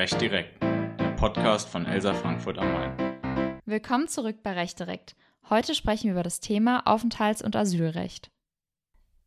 [0.00, 3.60] Recht direkt, der Podcast von Elsa Frankfurt am Main.
[3.66, 5.14] Willkommen zurück bei Recht direkt.
[5.50, 8.30] Heute sprechen wir über das Thema Aufenthalts- und Asylrecht.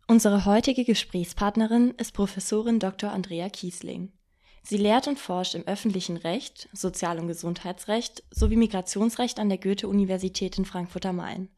[0.07, 3.11] Unsere heutige Gesprächspartnerin ist Professorin Dr.
[3.11, 4.13] Andrea Kiesling.
[4.63, 10.57] Sie lehrt und forscht im öffentlichen Recht, Sozial- und Gesundheitsrecht sowie Migrationsrecht an der Goethe-Universität
[10.57, 11.49] in Frankfurt am Main.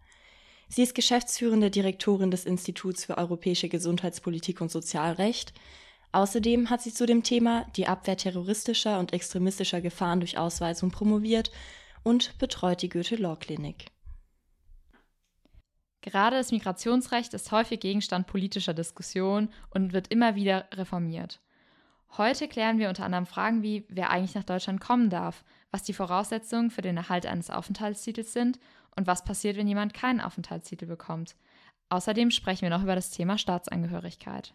[0.68, 5.54] Sie ist geschäftsführende Direktorin des Instituts für europäische Gesundheitspolitik und Sozialrecht.
[6.16, 11.52] Außerdem hat sie zu dem Thema die Abwehr terroristischer und extremistischer Gefahren durch Ausweisung promoviert
[12.04, 13.88] und betreut die Goethe Law Clinic.
[16.00, 21.42] Gerade das Migrationsrecht ist häufig Gegenstand politischer Diskussion und wird immer wieder reformiert.
[22.16, 25.92] Heute klären wir unter anderem Fragen wie, wer eigentlich nach Deutschland kommen darf, was die
[25.92, 28.58] Voraussetzungen für den Erhalt eines Aufenthaltstitels sind
[28.96, 31.36] und was passiert, wenn jemand keinen Aufenthaltstitel bekommt.
[31.90, 34.54] Außerdem sprechen wir noch über das Thema Staatsangehörigkeit.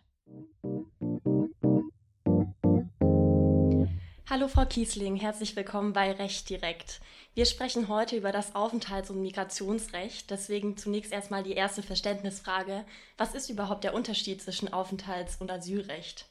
[4.30, 7.00] Hallo Frau Kiesling, herzlich willkommen bei Recht direkt.
[7.34, 10.30] Wir sprechen heute über das Aufenthalts- und Migrationsrecht.
[10.30, 12.84] Deswegen zunächst erstmal die erste Verständnisfrage.
[13.18, 16.26] Was ist überhaupt der Unterschied zwischen Aufenthalts- und Asylrecht?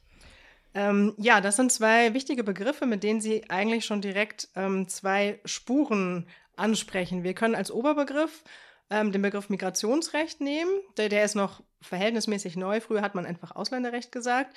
[0.74, 5.42] Ähm, ja, das sind zwei wichtige Begriffe, mit denen Sie eigentlich schon direkt ähm, zwei
[5.44, 7.24] Spuren ansprechen.
[7.24, 8.46] Wir können als Oberbegriff
[8.90, 10.72] ähm, den Begriff Migrationsrecht nehmen.
[10.96, 12.80] Der, der ist noch verhältnismäßig neu.
[12.80, 14.56] Früher hat man einfach Ausländerrecht gesagt.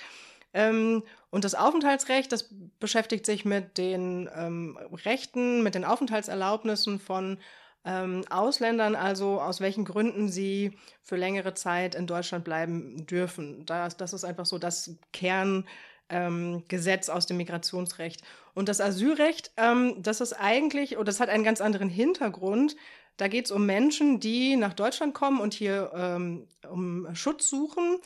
[0.55, 7.39] Ähm, und das Aufenthaltsrecht, das beschäftigt sich mit den ähm, Rechten, mit den Aufenthaltserlaubnissen von
[7.85, 13.67] ähm, Ausländern, also aus welchen Gründen sie für längere Zeit in Deutschland bleiben dürfen.
[13.67, 15.67] Das, das ist einfach so das Kern
[16.09, 16.63] ähm,
[17.09, 18.23] aus dem Migrationsrecht.
[18.55, 22.77] Und das Asylrecht, ähm, das ist eigentlich, oder das hat einen ganz anderen Hintergrund.
[23.17, 27.99] Da geht es um Menschen, die nach Deutschland kommen und hier ähm, um Schutz suchen.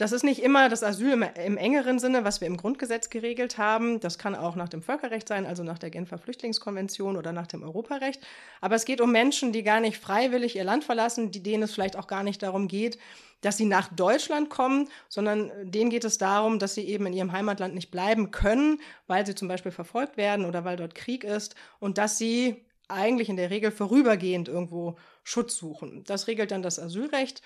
[0.00, 3.58] Das ist nicht immer das Asyl im, im, engeren Sinne, was wir im Grundgesetz geregelt
[3.58, 4.00] haben.
[4.00, 7.62] Das kann auch nach dem Völkerrecht sein, also nach der Genfer Flüchtlingskonvention oder nach dem
[7.62, 8.18] Europarecht.
[8.62, 11.74] Aber es geht um Menschen, die gar nicht freiwillig ihr Land verlassen, die, denen es
[11.74, 12.96] vielleicht auch gar nicht darum geht,
[13.42, 17.32] dass sie nach Deutschland kommen, sondern denen geht es darum, dass sie eben in ihrem
[17.32, 21.56] Heimatland nicht bleiben können, weil sie zum Beispiel verfolgt werden oder weil dort Krieg ist
[21.78, 26.04] und dass sie eigentlich in der Regel vorübergehend irgendwo Schutz suchen.
[26.06, 27.42] Das regelt dann das Asylrecht.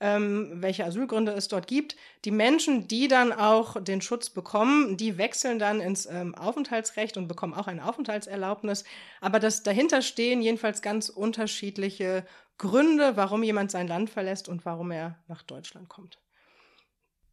[0.00, 1.96] Ähm, welche Asylgründe es dort gibt.
[2.24, 7.26] Die Menschen, die dann auch den Schutz bekommen, die wechseln dann ins ähm, Aufenthaltsrecht und
[7.26, 8.84] bekommen auch eine Aufenthaltserlaubnis.
[9.20, 12.24] Aber das dahinter stehen jedenfalls ganz unterschiedliche
[12.58, 16.18] Gründe, warum jemand sein Land verlässt und warum er nach Deutschland kommt.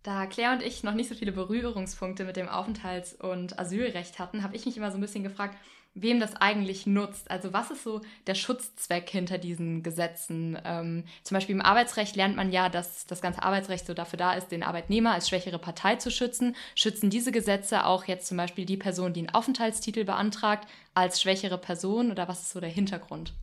[0.06, 4.44] Da Claire und ich noch nicht so viele Berührungspunkte mit dem Aufenthalts- und Asylrecht hatten,
[4.44, 5.58] habe ich mich immer so ein bisschen gefragt,
[5.96, 7.32] wem das eigentlich nutzt.
[7.32, 10.60] Also was ist so der Schutzzweck hinter diesen Gesetzen?
[10.64, 14.34] Ähm, zum Beispiel im Arbeitsrecht lernt man ja, dass das ganze Arbeitsrecht so dafür da
[14.34, 16.56] ist, den Arbeitnehmer als schwächere Partei zu schützen.
[16.76, 21.58] Schützen diese Gesetze auch jetzt zum Beispiel die Person, die einen Aufenthaltstitel beantragt, als schwächere
[21.58, 23.34] Person oder was ist so der Hintergrund?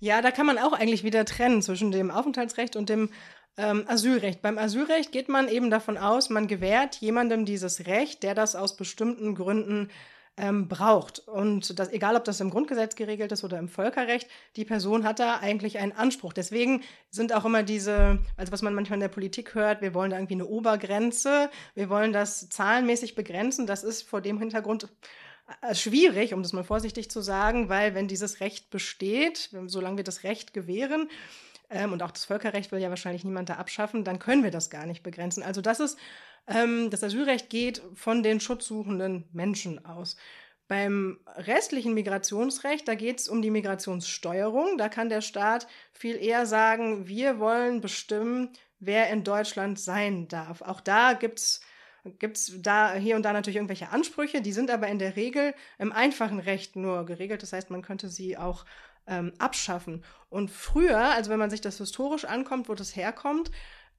[0.00, 3.10] Ja, da kann man auch eigentlich wieder trennen zwischen dem Aufenthaltsrecht und dem
[3.56, 4.40] ähm, Asylrecht.
[4.40, 8.76] Beim Asylrecht geht man eben davon aus, man gewährt jemandem dieses Recht, der das aus
[8.76, 9.90] bestimmten Gründen
[10.38, 11.20] ähm, braucht.
[11.20, 15.18] Und das, egal, ob das im Grundgesetz geregelt ist oder im Völkerrecht, die Person hat
[15.18, 16.32] da eigentlich einen Anspruch.
[16.32, 20.10] Deswegen sind auch immer diese, also was man manchmal in der Politik hört, wir wollen
[20.10, 23.66] da irgendwie eine Obergrenze, wir wollen das zahlenmäßig begrenzen.
[23.66, 24.88] Das ist vor dem Hintergrund
[25.62, 30.04] äh, schwierig, um das mal vorsichtig zu sagen, weil wenn dieses Recht besteht, solange wir
[30.04, 31.08] das Recht gewähren,
[31.70, 34.70] ähm, und auch das Völkerrecht will ja wahrscheinlich niemand da abschaffen, dann können wir das
[34.70, 35.42] gar nicht begrenzen.
[35.42, 35.98] Also das ist,
[36.48, 40.16] ähm, das Asylrecht geht von den schutzsuchenden Menschen aus.
[40.66, 44.76] Beim restlichen Migrationsrecht, da geht es um die Migrationssteuerung.
[44.76, 50.60] Da kann der Staat viel eher sagen, wir wollen bestimmen, wer in Deutschland sein darf.
[50.62, 51.60] Auch da gibt es
[52.18, 55.54] gibt es da hier und da natürlich irgendwelche Ansprüche, die sind aber in der Regel
[55.78, 57.42] im einfachen Recht nur geregelt.
[57.42, 58.64] Das heißt, man könnte sie auch
[59.06, 60.04] ähm, abschaffen.
[60.28, 63.50] Und früher, also wenn man sich das historisch ankommt, wo das herkommt,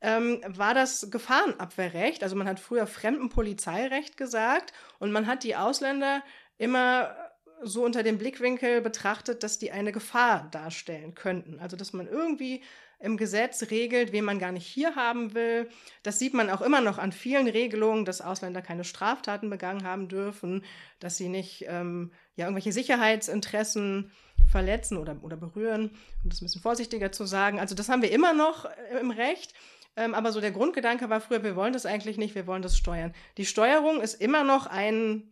[0.01, 2.23] ähm, war das Gefahrenabwehrrecht.
[2.23, 6.23] Also man hat früher Fremdenpolizeirecht gesagt und man hat die Ausländer
[6.57, 7.15] immer
[7.61, 11.59] so unter dem Blickwinkel betrachtet, dass die eine Gefahr darstellen könnten.
[11.59, 12.61] Also dass man irgendwie
[12.99, 15.69] im Gesetz regelt, wen man gar nicht hier haben will.
[16.03, 20.09] Das sieht man auch immer noch an vielen Regelungen, dass Ausländer keine Straftaten begangen haben
[20.09, 20.65] dürfen,
[20.99, 24.11] dass sie nicht ähm, ja, irgendwelche Sicherheitsinteressen
[24.51, 25.91] verletzen oder, oder berühren,
[26.23, 27.59] um das ein bisschen vorsichtiger zu sagen.
[27.59, 29.53] Also das haben wir immer noch äh, im Recht.
[29.99, 32.77] Ähm, aber so der Grundgedanke war früher, wir wollen das eigentlich nicht, wir wollen das
[32.77, 33.13] steuern.
[33.37, 35.29] Die Steuerung ist immer noch ein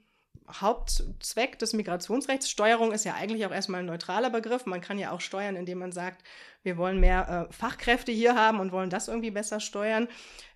[0.51, 2.49] Hauptzweck des Migrationsrechts.
[2.49, 4.65] Steuerung ist ja eigentlich auch erstmal ein neutraler Begriff.
[4.65, 6.21] Man kann ja auch steuern, indem man sagt,
[6.63, 10.09] wir wollen mehr äh, Fachkräfte hier haben und wollen das irgendwie besser steuern.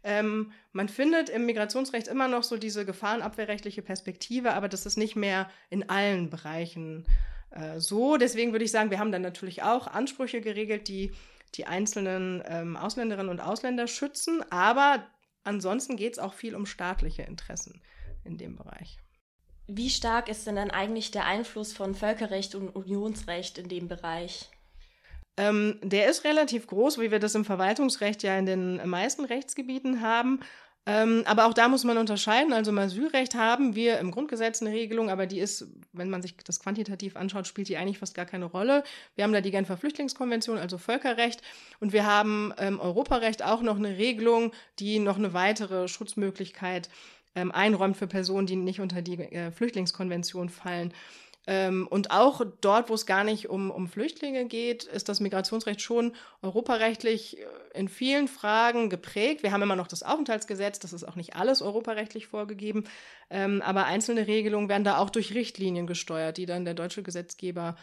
[0.04, 5.16] Ähm, man findet im Migrationsrecht immer noch so diese gefahrenabwehrrechtliche Perspektive, aber das ist nicht
[5.16, 7.06] mehr in allen Bereichen
[7.52, 8.18] äh, so.
[8.18, 11.14] Deswegen würde ich sagen, wir haben dann natürlich auch Ansprüche geregelt, die
[11.56, 15.06] die einzelnen ähm, Ausländerinnen und Ausländer schützen, aber
[15.44, 17.82] ansonsten geht es auch viel um staatliche Interessen
[18.24, 19.00] in dem Bereich.
[19.68, 24.50] Wie stark ist denn dann eigentlich der Einfluss von Völkerrecht und Unionsrecht in dem Bereich?
[25.38, 30.02] Ähm, der ist relativ groß, wie wir das im Verwaltungsrecht ja in den meisten Rechtsgebieten
[30.02, 30.42] haben.
[30.88, 32.54] Ähm, aber auch da muss man unterscheiden.
[32.54, 36.36] Also im Asylrecht haben wir im Grundgesetz eine Regelung, aber die ist, wenn man sich
[36.38, 38.84] das quantitativ anschaut, spielt die eigentlich fast gar keine Rolle.
[39.16, 41.44] Wir haben da die Genfer Flüchtlingskonvention, also Völkerrecht,
[41.80, 46.90] und wir haben im ähm, Europarecht auch noch eine Regelung, die noch eine weitere Schutzmöglichkeit
[47.36, 50.94] ähm, einräumt für Personen, die nicht unter die äh, Flüchtlingskonvention fallen.
[51.48, 55.82] Ähm, und auch dort, wo es gar nicht um, um Flüchtlinge geht, ist das Migrationsrecht
[55.82, 59.42] schon europarechtlich äh, in vielen Fragen geprägt.
[59.42, 62.84] Wir haben immer noch das Aufenthaltsgesetz, das ist auch nicht alles europarechtlich vorgegeben,
[63.32, 67.76] ähm, aber einzelne Regelungen werden da auch durch Richtlinien gesteuert, die dann der deutsche Gesetzgeber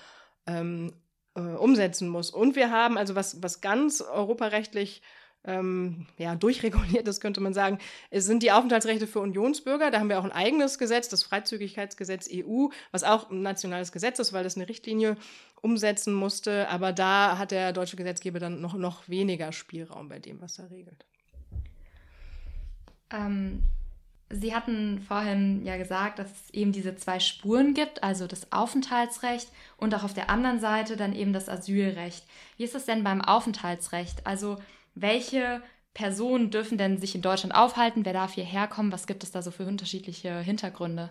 [0.46, 0.93] ähm,
[1.34, 2.31] äh, umsetzen muss.
[2.31, 5.02] Und wir haben also was, was ganz europarechtlich
[5.44, 7.79] ähm, ja, durchreguliert ist, könnte man sagen,
[8.11, 9.90] es sind die Aufenthaltsrechte für Unionsbürger.
[9.90, 14.19] Da haben wir auch ein eigenes Gesetz, das Freizügigkeitsgesetz EU, was auch ein nationales Gesetz
[14.19, 15.17] ist, weil das eine Richtlinie
[15.61, 16.69] umsetzen musste.
[16.69, 20.70] Aber da hat der deutsche Gesetzgeber dann noch, noch weniger Spielraum bei dem, was er
[20.70, 21.05] regelt.
[23.11, 23.62] Ähm,
[24.31, 29.50] Sie hatten vorhin ja gesagt, dass es eben diese zwei Spuren gibt, also das Aufenthaltsrecht
[29.79, 32.25] und auch auf der anderen Seite dann eben das Asylrecht.
[32.58, 34.26] Wie ist es denn beim Aufenthaltsrecht?
[34.26, 34.58] Also
[35.00, 35.62] welche
[35.94, 38.04] Personen dürfen denn sich in Deutschland aufhalten?
[38.04, 38.92] Wer darf hierher kommen?
[38.92, 41.10] Was gibt es da so für unterschiedliche Hintergründe?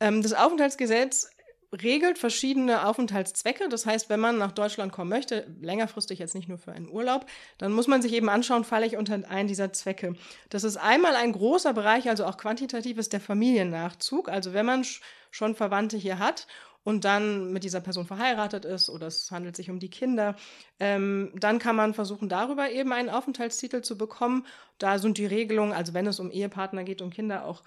[0.00, 1.30] Ähm, das Aufenthaltsgesetz
[1.72, 3.68] regelt verschiedene Aufenthaltszwecke.
[3.68, 7.24] Das heißt, wenn man nach Deutschland kommen möchte, längerfristig jetzt nicht nur für einen Urlaub,
[7.58, 10.14] dann muss man sich eben anschauen, falle ich unter einen dieser Zwecke.
[10.50, 14.28] Das ist einmal ein großer Bereich, also auch quantitativ ist der Familiennachzug.
[14.28, 14.84] Also wenn man
[15.30, 16.46] schon Verwandte hier hat
[16.84, 20.36] und dann mit dieser Person verheiratet ist oder es handelt sich um die Kinder,
[20.80, 24.46] ähm, dann kann man versuchen, darüber eben einen Aufenthaltstitel zu bekommen.
[24.78, 27.62] Da sind die Regelungen, also wenn es um Ehepartner geht und Kinder, auch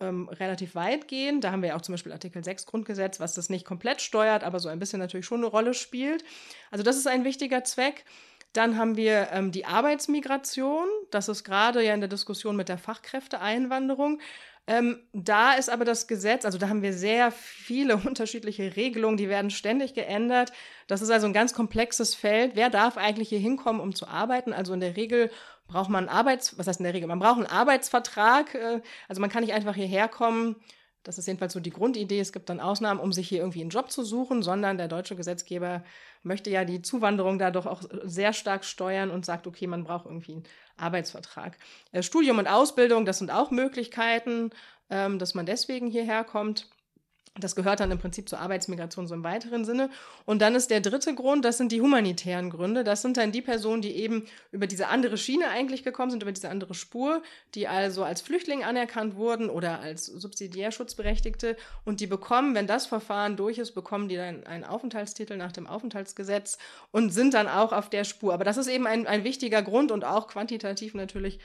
[0.00, 1.40] ähm, relativ weit gehen.
[1.40, 4.44] Da haben wir ja auch zum Beispiel Artikel 6 Grundgesetz, was das nicht komplett steuert,
[4.44, 6.24] aber so ein bisschen natürlich schon eine Rolle spielt.
[6.70, 8.04] Also das ist ein wichtiger Zweck.
[8.52, 10.86] Dann haben wir ähm, die Arbeitsmigration.
[11.10, 14.20] Das ist gerade ja in der Diskussion mit der Fachkräfteeinwanderung.
[14.66, 19.28] Ähm, da ist aber das Gesetz, also da haben wir sehr viele unterschiedliche Regelungen, die
[19.28, 20.52] werden ständig geändert.
[20.86, 22.52] Das ist also ein ganz komplexes Feld.
[22.54, 24.52] Wer darf eigentlich hier hinkommen, um zu arbeiten?
[24.52, 25.30] Also in der Regel
[25.66, 27.08] braucht man Arbeits, was heißt in der Regel?
[27.08, 28.54] Man braucht einen Arbeitsvertrag.
[28.54, 30.56] Äh, also man kann nicht einfach hierher kommen.
[31.02, 32.20] Das ist jedenfalls so die Grundidee.
[32.20, 35.16] Es gibt dann Ausnahmen, um sich hier irgendwie einen Job zu suchen, sondern der deutsche
[35.16, 35.82] Gesetzgeber
[36.22, 40.04] möchte ja die Zuwanderung da doch auch sehr stark steuern und sagt, okay, man braucht
[40.04, 40.44] irgendwie einen
[40.80, 41.56] Arbeitsvertrag.
[41.92, 44.50] Äh, Studium und Ausbildung, das sind auch Möglichkeiten,
[44.90, 46.68] ähm, dass man deswegen hierher kommt.
[47.38, 49.88] Das gehört dann im Prinzip zur Arbeitsmigration so im weiteren Sinne.
[50.26, 52.82] Und dann ist der dritte Grund, das sind die humanitären Gründe.
[52.82, 56.32] Das sind dann die Personen, die eben über diese andere Schiene eigentlich gekommen sind, über
[56.32, 57.22] diese andere Spur,
[57.54, 61.56] die also als Flüchtling anerkannt wurden oder als Subsidiärschutzberechtigte.
[61.84, 65.68] Und die bekommen, wenn das Verfahren durch ist, bekommen die dann einen Aufenthaltstitel nach dem
[65.68, 66.58] Aufenthaltsgesetz
[66.90, 68.34] und sind dann auch auf der Spur.
[68.34, 71.38] Aber das ist eben ein, ein wichtiger Grund und auch quantitativ natürlich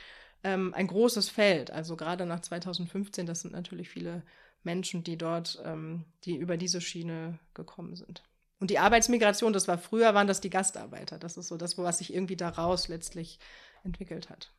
[0.43, 1.69] ähm, ein großes Feld.
[1.69, 4.23] Also gerade nach 2015, das sind natürlich viele
[4.65, 8.23] Menschen, die dort, ähm, die über diese Schiene gekommen sind.
[8.59, 11.19] Und die Arbeitsmigration, das war früher, waren das die Gastarbeiter.
[11.19, 13.39] Das ist so das, was sich irgendwie daraus letztlich
[13.83, 14.51] entwickelt hat.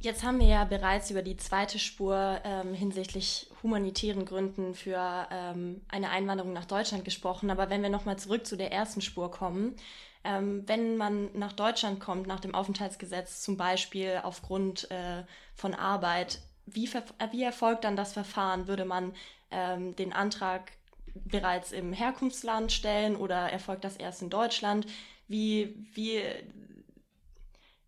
[0.00, 5.80] Jetzt haben wir ja bereits über die zweite Spur ähm, hinsichtlich humanitären Gründen für ähm,
[5.88, 7.50] eine Einwanderung nach Deutschland gesprochen.
[7.50, 9.76] Aber wenn wir nochmal zurück zu der ersten Spur kommen,
[10.24, 15.22] ähm, wenn man nach Deutschland kommt, nach dem Aufenthaltsgesetz zum Beispiel aufgrund äh,
[15.54, 16.88] von Arbeit, wie,
[17.30, 18.66] wie erfolgt dann das Verfahren?
[18.66, 19.14] Würde man
[19.50, 20.72] ähm, den Antrag
[21.14, 24.86] bereits im Herkunftsland stellen oder erfolgt das erst in Deutschland?
[25.28, 26.22] Wie, wie,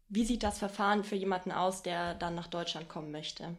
[0.09, 3.57] wie sieht das Verfahren für jemanden aus, der dann nach Deutschland kommen möchte?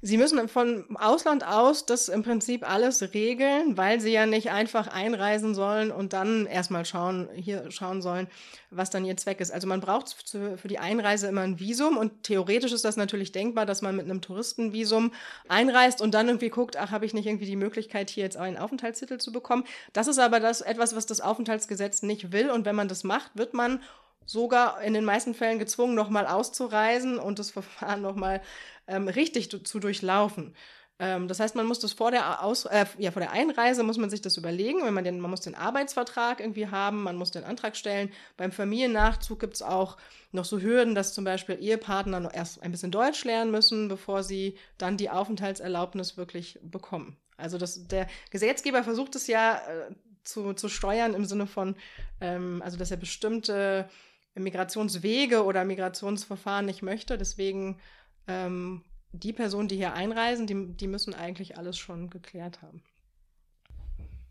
[0.00, 4.86] Sie müssen von Ausland aus das im Prinzip alles regeln, weil sie ja nicht einfach
[4.86, 8.28] einreisen sollen und dann erstmal schauen, hier schauen sollen,
[8.70, 9.50] was dann ihr Zweck ist.
[9.50, 13.66] Also man braucht für die Einreise immer ein Visum und theoretisch ist das natürlich denkbar,
[13.66, 15.12] dass man mit einem Touristenvisum
[15.48, 18.56] einreist und dann irgendwie guckt, ach, habe ich nicht irgendwie die Möglichkeit, hier jetzt einen
[18.56, 19.64] Aufenthaltstitel zu bekommen.
[19.92, 23.32] Das ist aber das etwas, was das Aufenthaltsgesetz nicht will und wenn man das macht,
[23.34, 23.80] wird man
[24.28, 28.42] sogar in den meisten Fällen gezwungen, nochmal auszureisen und das Verfahren nochmal
[28.86, 30.54] ähm, richtig zu durchlaufen.
[31.00, 33.98] Ähm, das heißt, man muss das vor der, Aus äh, ja, vor der Einreise muss
[33.98, 37.30] man sich das überlegen, wenn man den, man muss den Arbeitsvertrag irgendwie haben, man muss
[37.30, 38.10] den Antrag stellen.
[38.36, 39.96] Beim Familiennachzug gibt es auch
[40.32, 44.22] noch so Hürden, dass zum Beispiel Ehepartner noch erst ein bisschen Deutsch lernen müssen, bevor
[44.24, 47.16] sie dann die Aufenthaltserlaubnis wirklich bekommen.
[47.36, 49.94] Also das, der Gesetzgeber versucht es ja äh,
[50.24, 51.76] zu, zu steuern im Sinne von,
[52.20, 53.88] ähm, also dass er bestimmte
[54.38, 57.18] Migrationswege oder Migrationsverfahren nicht möchte.
[57.18, 57.78] Deswegen
[58.26, 62.82] ähm, die Personen, die hier einreisen, die, die müssen eigentlich alles schon geklärt haben.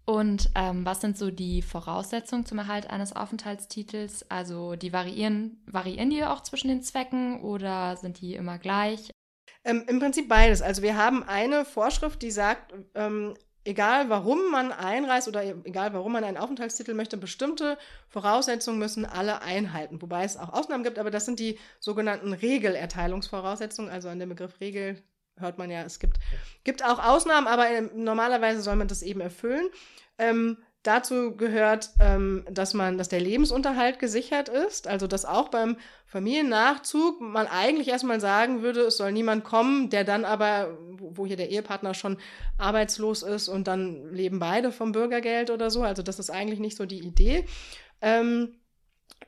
[0.05, 4.31] Und ähm, was sind so die Voraussetzungen zum Erhalt eines Aufenthaltstitels?
[4.31, 9.11] Also die variieren, variieren die auch zwischen den Zwecken oder sind die immer gleich?
[9.65, 10.61] Ähm, Im Prinzip beides.
[10.61, 13.33] Also wir haben eine Vorschrift, die sagt, ähm,
[13.67, 19.41] egal warum man einreist oder egal warum man einen Aufenthaltstitel möchte, bestimmte Voraussetzungen müssen alle
[19.41, 20.01] einhalten.
[20.01, 23.91] Wobei es auch Ausnahmen gibt, aber das sind die sogenannten Regelerteilungsvoraussetzungen.
[23.91, 25.03] Also an dem Begriff Regel
[25.37, 26.17] hört man ja, es gibt,
[26.63, 29.67] gibt auch Ausnahmen, aber äh, normalerweise soll man das eben erfüllen.
[30.17, 30.57] Ähm,
[30.87, 35.75] Dazu gehört, ähm, dass man, dass der Lebensunterhalt gesichert ist, also dass auch beim
[36.05, 41.35] Familiennachzug man eigentlich erstmal sagen würde, es soll niemand kommen, der dann aber, wo hier
[41.35, 42.17] der Ehepartner schon
[42.57, 45.83] arbeitslos ist und dann leben beide vom Bürgergeld oder so.
[45.83, 47.45] Also das ist eigentlich nicht so die Idee.
[48.01, 48.55] Ähm,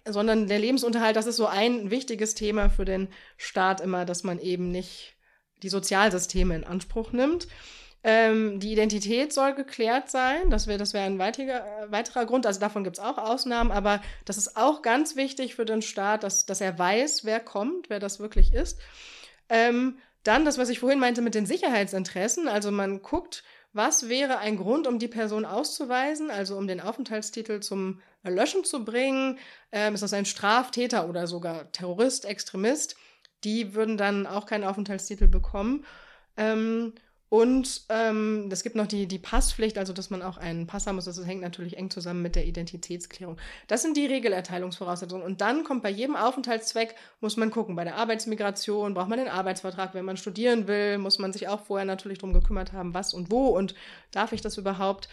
[0.07, 4.39] sondern der Lebensunterhalt, das ist so ein wichtiges Thema für den Staat immer, dass man
[4.39, 5.17] eben nicht
[5.61, 7.47] die Sozialsysteme in Anspruch nimmt.
[8.01, 10.49] Ähm, die Identität soll geklärt sein.
[10.49, 12.45] Das wäre das wär ein weitiger, äh, weiterer Grund.
[12.45, 16.23] Also davon gibt es auch Ausnahmen, aber das ist auch ganz wichtig für den Staat,
[16.23, 18.79] dass, dass er weiß, wer kommt, wer das wirklich ist.
[19.49, 22.47] Ähm, dann das, was ich vorhin meinte mit den Sicherheitsinteressen.
[22.47, 27.59] Also man guckt, was wäre ein Grund, um die Person auszuweisen, also um den Aufenthaltstitel
[27.59, 29.39] zum Erlöschen zu bringen.
[29.71, 32.95] Ähm, ist das ein Straftäter oder sogar Terrorist, Extremist?
[33.43, 35.85] Die würden dann auch keinen Aufenthaltstitel bekommen.
[36.35, 36.93] Ähm,
[37.29, 40.95] und ähm, es gibt noch die, die Passpflicht, also dass man auch einen Pass haben
[40.95, 41.05] muss.
[41.05, 43.37] Das hängt natürlich eng zusammen mit der Identitätsklärung.
[43.67, 45.23] Das sind die Regelerteilungsvoraussetzungen.
[45.23, 49.27] Und dann kommt bei jedem Aufenthaltszweck, muss man gucken, bei der Arbeitsmigration braucht man den
[49.27, 49.93] Arbeitsvertrag.
[49.93, 53.29] Wenn man studieren will, muss man sich auch vorher natürlich darum gekümmert haben, was und
[53.29, 53.75] wo und
[54.11, 55.07] darf ich das überhaupt.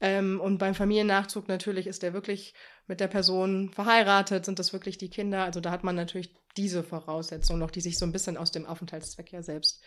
[0.00, 2.52] Ähm, und beim Familiennachzug natürlich ist der wirklich
[2.88, 5.44] mit der Person verheiratet, sind das wirklich die Kinder.
[5.44, 8.66] Also da hat man natürlich diese Voraussetzungen noch, die sich so ein bisschen aus dem
[8.66, 9.80] Aufenthaltszweck ja selbst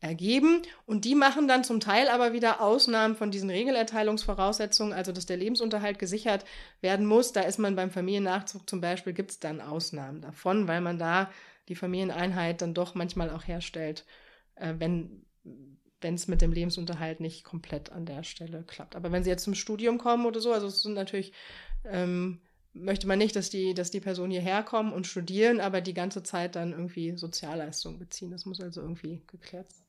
[0.00, 0.62] ergeben.
[0.86, 5.36] Und die machen dann zum Teil aber wieder Ausnahmen von diesen Regelerteilungsvoraussetzungen, also dass der
[5.36, 6.44] Lebensunterhalt gesichert
[6.80, 7.32] werden muss.
[7.32, 11.30] Da ist man beim Familiennachzug zum Beispiel, gibt es dann Ausnahmen davon, weil man da
[11.68, 14.04] die Familieneinheit dann doch manchmal auch herstellt,
[14.54, 15.24] äh, wenn
[16.00, 18.96] es mit dem Lebensunterhalt nicht komplett an der Stelle klappt.
[18.96, 21.32] Aber wenn sie jetzt zum Studium kommen oder so, also es sind natürlich
[21.84, 22.40] ähm,
[22.72, 26.22] möchte man nicht, dass die, dass die Personen hierher kommen und studieren, aber die ganze
[26.22, 28.30] Zeit dann irgendwie Sozialleistungen beziehen.
[28.30, 29.87] Das muss also irgendwie geklärt sein.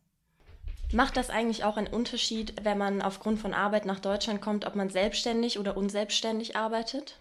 [0.91, 4.75] Macht das eigentlich auch einen Unterschied, wenn man aufgrund von Arbeit nach Deutschland kommt, ob
[4.75, 7.17] man selbstständig oder unselbstständig arbeitet?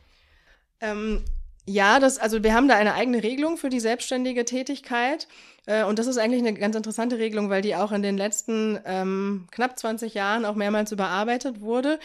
[0.80, 1.22] Ähm,
[1.66, 5.28] ja, das, also wir haben da eine eigene Regelung für die selbstständige Tätigkeit.
[5.66, 8.80] Äh, und das ist eigentlich eine ganz interessante Regelung, weil die auch in den letzten
[8.86, 11.98] ähm, knapp 20 Jahren auch mehrmals überarbeitet wurde.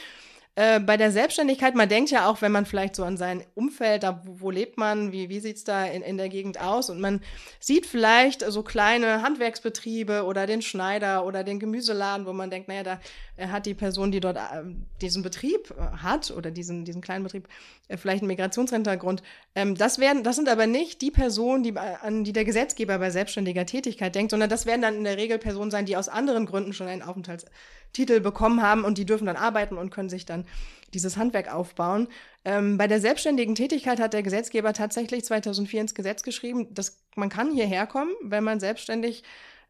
[0.56, 4.04] Äh, bei der Selbstständigkeit, man denkt ja auch, wenn man vielleicht so an sein Umfeld,
[4.04, 6.92] da wo, wo lebt man, wie, wie sieht es da in, in der Gegend aus?
[6.92, 7.22] Und man
[7.60, 12.84] sieht vielleicht so kleine Handwerksbetriebe oder den Schneider oder den Gemüseladen, wo man denkt, naja,
[12.84, 13.00] da
[13.40, 14.62] hat die Person, die dort äh,
[15.02, 17.48] diesen Betrieb äh, hat oder diesen, diesen kleinen Betrieb,
[17.88, 19.24] äh, vielleicht einen Migrationshintergrund.
[19.56, 23.10] Ähm, das, werden, das sind aber nicht die Personen, die, an die der Gesetzgeber bei
[23.10, 26.46] selbstständiger Tätigkeit denkt, sondern das werden dann in der Regel Personen sein, die aus anderen
[26.46, 27.46] Gründen schon einen Aufenthalts
[27.94, 30.46] Titel bekommen haben und die dürfen dann arbeiten und können sich dann
[30.94, 32.08] dieses Handwerk aufbauen.
[32.46, 37.30] Ähm, bei der selbstständigen Tätigkeit hat der Gesetzgeber tatsächlich 2004 ins Gesetz geschrieben, dass man
[37.30, 39.24] kann hierher kommen, wenn man selbstständig,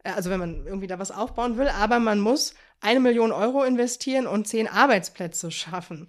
[0.03, 3.63] äh, also wenn man irgendwie da was aufbauen will, aber man muss eine Million Euro
[3.63, 6.07] investieren und zehn Arbeitsplätze schaffen.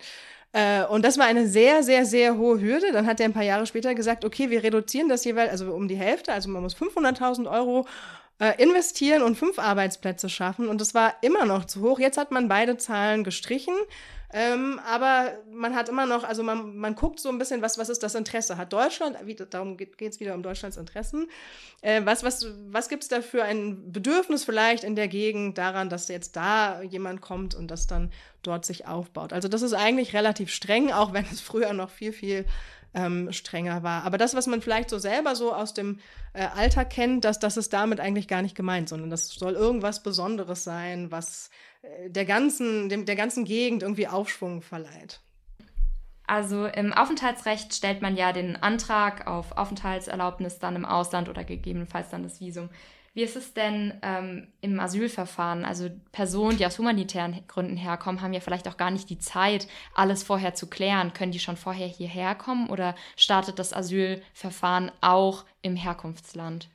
[0.53, 2.93] Äh, und das war eine sehr, sehr, sehr hohe Hürde.
[2.93, 5.89] Dann hat er ein paar Jahre später gesagt, okay, wir reduzieren das jeweils, also um
[5.89, 7.87] die Hälfte, also man muss 500.000 Euro
[8.39, 10.69] äh, investieren und fünf Arbeitsplätze schaffen.
[10.69, 11.99] Und das war immer noch zu hoch.
[11.99, 13.75] Jetzt hat man beide Zahlen gestrichen.
[14.37, 17.89] Ähm, aber man hat immer noch, also man, man guckt so ein bisschen, was, was
[17.89, 18.57] ist das Interesse?
[18.57, 21.29] Hat Deutschland, wie, darum geht es wieder um Deutschlands Interessen,
[21.83, 25.89] äh, was, was, was gibt es da für ein Bedürfnis vielleicht in der Gegend daran,
[25.89, 28.11] dass jetzt da jemand kommt und das dann
[28.43, 29.33] dort sich aufbaut?
[29.33, 32.45] Also das ist eigentlich relativ streng, auch wenn es früher noch viel, viel
[32.95, 34.05] ähm, strenger war.
[34.05, 35.99] Aber das, was man vielleicht so selber so aus dem
[36.33, 40.03] äh, Alltag kennt, das, das ist damit eigentlich gar nicht gemeint, sondern das soll irgendwas
[40.03, 41.51] Besonderes sein, was
[41.83, 45.21] äh, der, ganzen, dem, der ganzen Gegend irgendwie Aufschwung verleiht.
[46.27, 52.09] Also im Aufenthaltsrecht stellt man ja den Antrag auf Aufenthaltserlaubnis dann im Ausland oder gegebenenfalls
[52.09, 52.71] dann das Visum.
[53.15, 55.65] Wie ist es denn ähm, im Asylverfahren?
[55.65, 59.69] Also Personen, die aus humanitären Gründen herkommen, haben ja vielleicht auch gar nicht die Zeit,
[59.95, 61.13] alles vorher zu klären.
[61.13, 66.69] Können die schon vorher hierher kommen oder startet das Asylverfahren auch im Herkunftsland?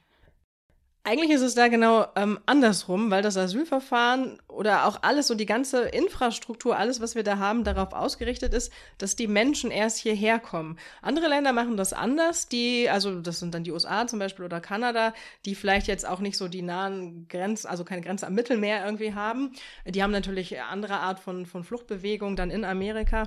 [1.10, 5.48] Eigentlich ist es da genau ähm, andersrum, weil das Asylverfahren oder auch alles, so die
[5.48, 10.38] ganze Infrastruktur, alles, was wir da haben, darauf ausgerichtet ist, dass die Menschen erst hierher
[10.38, 10.78] kommen.
[11.02, 14.62] Andere Länder machen das anders, die, also das sind dann die USA zum Beispiel oder
[14.62, 18.86] Kanada, die vielleicht jetzt auch nicht so die nahen Grenzen, also keine Grenze am Mittelmeer
[18.86, 19.54] irgendwie haben.
[19.88, 23.24] Die haben natürlich andere Art von, von Fluchtbewegung dann in Amerika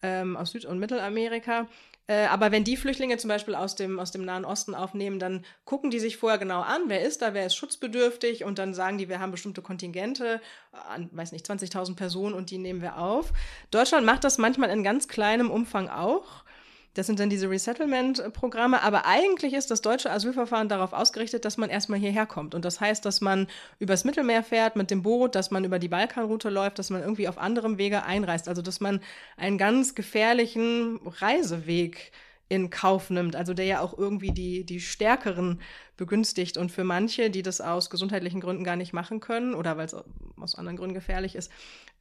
[0.00, 1.66] ähm, aus Süd- und Mittelamerika.
[2.08, 5.44] Äh, aber wenn die Flüchtlinge zum Beispiel aus dem, aus dem Nahen Osten aufnehmen, dann
[5.64, 8.98] gucken die sich vorher genau an, wer ist da, wer ist schutzbedürftig und dann sagen
[8.98, 10.40] die, wir haben bestimmte Kontingente
[10.88, 13.32] an, weiß nicht, 20.000 Personen und die nehmen wir auf.
[13.70, 16.44] Deutschland macht das manchmal in ganz kleinem Umfang auch.
[16.96, 18.82] Das sind dann diese Resettlement-Programme.
[18.82, 22.54] Aber eigentlich ist das deutsche Asylverfahren darauf ausgerichtet, dass man erstmal hierher kommt.
[22.54, 23.48] Und das heißt, dass man
[23.78, 27.28] übers Mittelmeer fährt mit dem Boot, dass man über die Balkanroute läuft, dass man irgendwie
[27.28, 28.48] auf anderem Wege einreist.
[28.48, 29.00] Also, dass man
[29.36, 32.12] einen ganz gefährlichen Reiseweg
[32.48, 35.60] in Kauf nimmt, also der ja auch irgendwie die, die Stärkeren
[35.96, 36.56] begünstigt.
[36.56, 39.96] Und für manche, die das aus gesundheitlichen Gründen gar nicht machen können oder weil es
[40.38, 41.50] aus anderen Gründen gefährlich ist,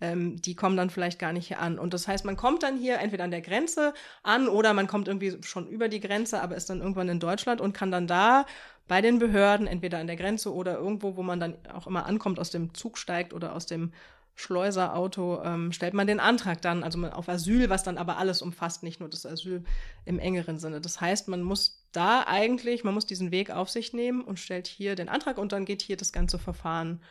[0.02, 1.80] ähm, die kommen dann vielleicht gar nicht hier an.
[1.80, 5.08] Und das heißt, man kommt dann hier entweder an der Grenze an oder man kommt
[5.08, 8.46] irgendwie schon über die Grenze, aber ist dann irgendwann in Deutschland und kann dann da
[8.88, 12.40] bei den Behörden, entweder an der Grenze oder irgendwo, wo man dann auch immer ankommt,
[12.40, 13.94] aus dem Zug steigt oder aus dem
[14.36, 18.84] Schleuserauto, ähm, stellt man den Antrag dann, also auf Asyl, was dann aber alles umfasst,
[18.84, 19.64] nicht nur das Asyl
[20.04, 20.82] im engeren Sinne.
[20.82, 24.68] Das heißt, man muss da eigentlich, man muss diesen Weg auf sich nehmen und stellt
[24.68, 27.02] hier den Antrag und dann geht hier das ganze Verfahren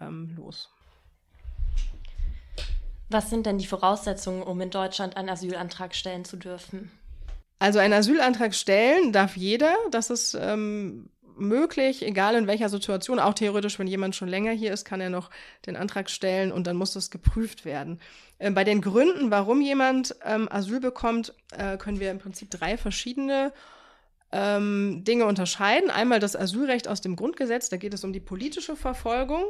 [0.00, 0.70] ähm, los.
[3.08, 6.90] Was sind denn die Voraussetzungen, um in Deutschland einen Asylantrag stellen zu dürfen?
[7.60, 9.76] Also einen Asylantrag stellen darf jeder.
[9.92, 13.18] Das ist ähm, möglich, egal in welcher Situation.
[13.18, 15.30] Auch theoretisch, wenn jemand schon länger hier ist, kann er noch
[15.66, 18.00] den Antrag stellen und dann muss das geprüft werden.
[18.38, 22.76] Äh, bei den Gründen, warum jemand ähm, Asyl bekommt, äh, können wir im Prinzip drei
[22.76, 23.52] verschiedene
[24.32, 25.90] ähm, Dinge unterscheiden.
[25.90, 29.44] Einmal das Asylrecht aus dem Grundgesetz, da geht es um die politische Verfolgung.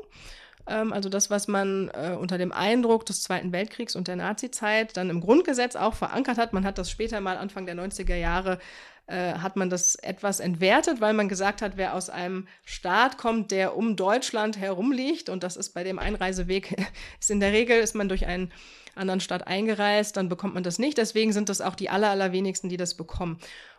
[0.66, 4.96] Ähm, also das, was man äh, unter dem Eindruck des Zweiten Weltkriegs und der Nazizeit
[4.96, 6.52] dann im Grundgesetz auch verankert hat.
[6.52, 8.58] Man hat das später mal Anfang der 90er Jahre
[9.06, 13.50] äh, hat man das etwas entwertet, weil man gesagt hat, wer aus einem Staat kommt,
[13.50, 16.76] der um Deutschland herum liegt, und das ist bei dem Einreiseweg,
[17.20, 18.52] ist in der Regel, ist man durch einen
[18.94, 20.98] anderen Staat eingereist, dann bekommt man das nicht.
[20.98, 23.38] Deswegen sind das auch die aller, allerwenigsten, die das bekommen.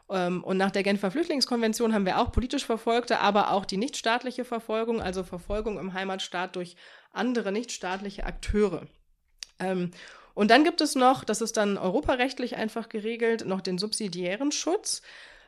[0.10, 4.46] Ähm, und nach der Genfer Flüchtlingskonvention haben wir auch politisch Verfolgte, aber auch die nichtstaatliche
[4.46, 6.76] Verfolgung, also Verfolgung im Heimatstaat durch
[7.12, 8.88] andere nichtstaatliche Akteure.
[9.60, 9.92] Ähm,
[10.34, 15.02] und dann gibt es noch, das ist dann europarechtlich einfach geregelt, noch den subsidiären Schutz.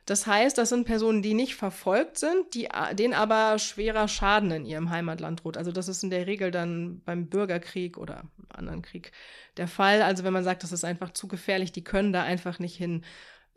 [0.06, 4.66] Das heißt, das sind Personen, die nicht verfolgt sind, die, denen aber schwerer Schaden in
[4.66, 5.58] ihrem Heimatland droht.
[5.58, 9.12] Also das ist in der Regel dann beim Bürgerkrieg oder anderen Krieg
[9.58, 10.04] der Fall.
[10.04, 13.04] Also wenn man sagt, das ist einfach zu gefährlich, die können da einfach nicht hin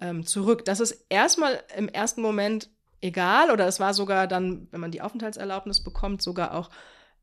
[0.00, 0.64] ähm, zurück.
[0.64, 2.70] Das ist erstmal im ersten Moment
[3.02, 6.70] egal oder es war sogar dann, wenn man die Aufenthaltserlaubnis bekommt, sogar auch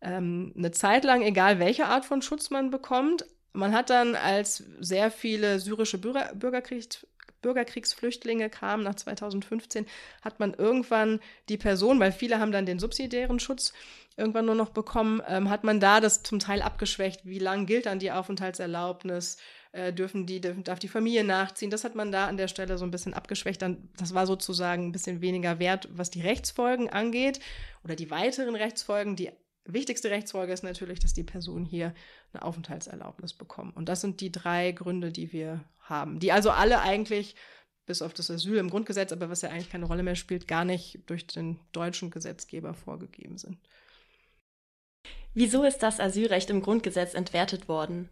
[0.02, 3.26] ähm, eine Zeit lang egal, welche Art von Schutz man bekommt.
[3.56, 7.06] Man hat dann, als sehr viele syrische Bürger, Bürgerkriegs,
[7.42, 9.86] Bürgerkriegsflüchtlinge kamen nach 2015,
[10.22, 13.74] hat man irgendwann die Person, weil viele haben dann den subsidiären Schutz
[14.18, 17.26] irgendwann nur noch bekommen, ähm, hat man da das zum Teil abgeschwächt.
[17.26, 19.38] Wie lang gilt dann die Aufenthaltserlaubnis?
[19.76, 21.70] Äh, dürfen die, darf die Familie nachziehen.
[21.70, 23.62] Das hat man da an der Stelle so ein bisschen abgeschwächt.
[23.62, 27.42] Dann, das war sozusagen ein bisschen weniger wert, was die Rechtsfolgen angeht
[27.84, 29.18] oder die weiteren Rechtsfolgen.
[29.18, 29.32] Die
[29.66, 31.94] wichtigste Rechtsfolge ist natürlich, dass die Person hier
[32.36, 33.76] eine Aufenthaltserlaubnis bekommt.
[33.76, 37.36] Und das sind die drei Gründe, die wir haben, die also alle eigentlich
[37.86, 40.66] bis auf das Asyl im Grundgesetz, aber was ja eigentlich keine Rolle mehr spielt, gar
[40.66, 43.60] nicht durch den deutschen Gesetzgeber vorgegeben sind.
[45.34, 48.10] Wieso ist das Asylrecht im Grundgesetz entwertet worden?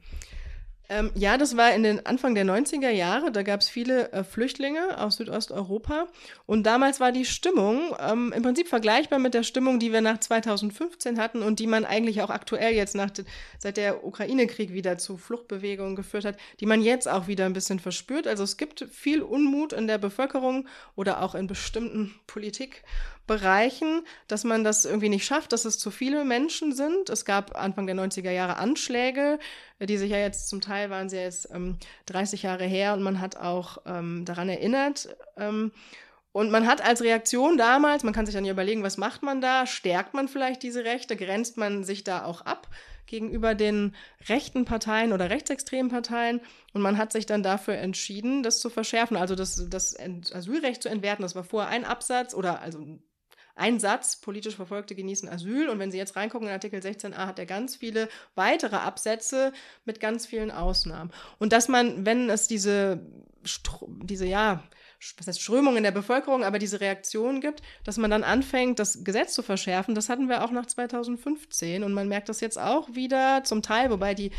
[0.90, 3.32] Ähm, ja, das war in den Anfang der 90er Jahre.
[3.32, 6.08] Da gab es viele äh, Flüchtlinge aus Südosteuropa.
[6.46, 10.20] Und damals war die Stimmung ähm, im Prinzip vergleichbar mit der Stimmung, die wir nach
[10.20, 13.12] 2015 hatten und die man eigentlich auch aktuell jetzt nach,
[13.60, 17.80] seit der Ukraine-Krieg wieder zu Fluchtbewegungen geführt hat, die man jetzt auch wieder ein bisschen
[17.80, 18.28] verspürt.
[18.28, 22.84] Also es gibt viel Unmut in der Bevölkerung oder auch in bestimmten Politik-
[23.26, 27.10] Bereichen, dass man das irgendwie nicht schafft, dass es zu viele Menschen sind.
[27.10, 29.40] Es gab Anfang der 90er Jahre Anschläge,
[29.80, 33.22] die sich ja jetzt zum Teil waren sie jetzt ähm, 30 Jahre her und man
[33.22, 35.16] hat auch ähm, daran erinnert.
[35.38, 35.72] Ähm,
[36.34, 39.40] und man hat als Reaktion damals, man kann sich dann ja überlegen, was macht man
[39.40, 39.68] da?
[39.68, 41.16] Stärkt man vielleicht diese Rechte?
[41.16, 42.70] Grenzt man sich da auch ab
[43.06, 43.96] gegenüber den
[44.28, 46.42] rechten Parteien oder rechtsextremen Parteien?
[46.74, 50.90] Und man hat sich dann dafür entschieden, das zu verschärfen, also das, das Asylrecht zu
[50.90, 51.22] entwerten.
[51.22, 52.84] Das war vorher ein Absatz oder also
[53.56, 55.70] ein Satz, politisch Verfolgte genießen Asyl.
[55.70, 59.54] Und wenn Sie jetzt reingucken in Artikel 16a, hat er ganz viele weitere Absätze
[59.86, 61.12] mit ganz vielen Ausnahmen.
[61.40, 63.06] Und dass man, wenn es diese,
[64.04, 64.64] diese ja,
[65.18, 69.04] was heißt Strömung in der Bevölkerung, aber diese Reaktion gibt, dass man dann anfängt, das
[69.04, 71.84] Gesetz zu verschärfen, das hatten wir auch nach 2015.
[71.84, 74.32] Und man merkt das jetzt auch wieder zum Teil, wobei die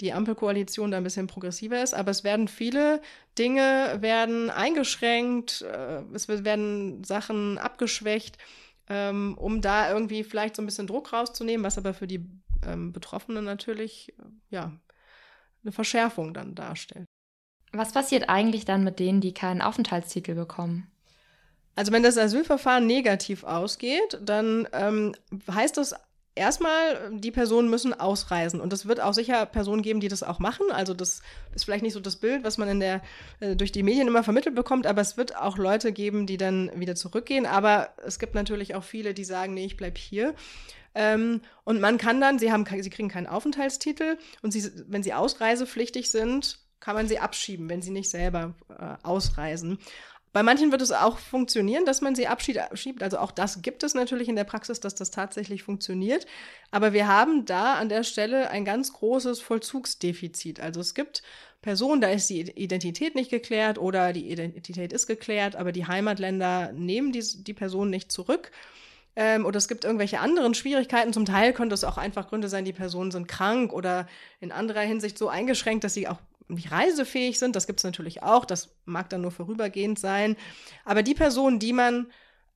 [0.00, 3.00] die Ampelkoalition da ein bisschen progressiver ist, aber es werden viele
[3.38, 8.38] Dinge werden eingeschränkt, äh, es werden Sachen abgeschwächt,
[8.88, 12.26] ähm, um da irgendwie vielleicht so ein bisschen Druck rauszunehmen, was aber für die
[12.66, 14.72] ähm, Betroffenen natürlich äh, ja
[15.62, 17.06] eine Verschärfung dann darstellt.
[17.72, 20.90] Was passiert eigentlich dann mit denen, die keinen Aufenthaltstitel bekommen?
[21.76, 25.14] Also wenn das Asylverfahren negativ ausgeht, dann ähm,
[25.50, 25.94] heißt das
[26.34, 28.60] erstmal, die Personen müssen ausreisen.
[28.60, 30.66] Und es wird auch sicher Personen geben, die das auch machen.
[30.70, 31.22] Also das
[31.54, 33.02] ist vielleicht nicht so das Bild, was man in der,
[33.40, 36.70] äh, durch die Medien immer vermittelt bekommt, aber es wird auch Leute geben, die dann
[36.74, 37.46] wieder zurückgehen.
[37.46, 40.34] Aber es gibt natürlich auch viele, die sagen, nee, ich bleibe hier.
[40.94, 45.14] Ähm, und man kann dann, sie, haben, sie kriegen keinen Aufenthaltstitel und sie, wenn sie
[45.14, 49.78] ausreisepflichtig sind, kann man sie abschieben, wenn sie nicht selber äh, ausreisen.
[50.32, 53.02] Bei manchen wird es auch funktionieren, dass man sie abschiebt.
[53.02, 56.26] Also auch das gibt es natürlich in der Praxis, dass das tatsächlich funktioniert.
[56.70, 60.60] Aber wir haben da an der Stelle ein ganz großes Vollzugsdefizit.
[60.60, 61.22] Also es gibt
[61.62, 66.72] Personen, da ist die Identität nicht geklärt oder die Identität ist geklärt, aber die Heimatländer
[66.72, 68.52] nehmen die, die Person nicht zurück.
[69.16, 71.12] Ähm, oder es gibt irgendwelche anderen Schwierigkeiten.
[71.12, 74.06] Zum Teil könnte es auch einfach Gründe sein, die Personen sind krank oder
[74.38, 76.18] in anderer Hinsicht so eingeschränkt, dass sie auch
[76.54, 77.56] nicht reisefähig sind.
[77.56, 78.44] Das gibt es natürlich auch.
[78.44, 80.36] Das mag dann nur vorübergehend sein.
[80.84, 82.06] Aber die Personen, die man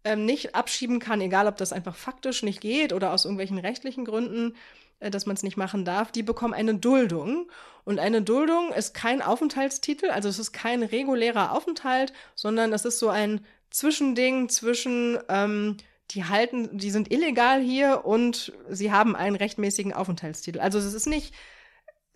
[0.04, 4.04] ähm, nicht abschieben kann, egal ob das einfach faktisch nicht geht oder aus irgendwelchen rechtlichen
[4.04, 4.54] Gründen,
[5.00, 7.50] äh, dass man es nicht machen darf, die bekommen eine Duldung.
[7.84, 12.98] Und eine Duldung ist kein Aufenthaltstitel, also es ist kein regulärer Aufenthalt, sondern es ist
[12.98, 15.76] so ein Zwischending zwischen ähm,
[16.10, 20.60] die halten, die sind illegal hier und sie haben einen rechtmäßigen Aufenthaltstitel.
[20.60, 21.34] Also es ist nicht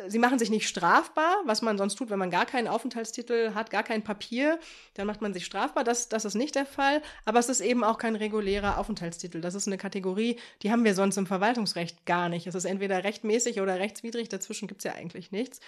[0.07, 3.71] Sie machen sich nicht strafbar, was man sonst tut, wenn man gar keinen Aufenthaltstitel hat,
[3.71, 4.61] gar kein Papier,
[4.95, 5.83] dann macht man sich strafbar.
[5.83, 7.03] Das, das ist nicht der Fall.
[7.25, 9.41] Aber es ist eben auch kein regulärer Aufenthaltstitel.
[9.41, 12.47] Das ist eine Kategorie, die haben wir sonst im Verwaltungsrecht gar nicht.
[12.47, 15.59] Es ist entweder rechtmäßig oder rechtswidrig, dazwischen gibt es ja eigentlich nichts.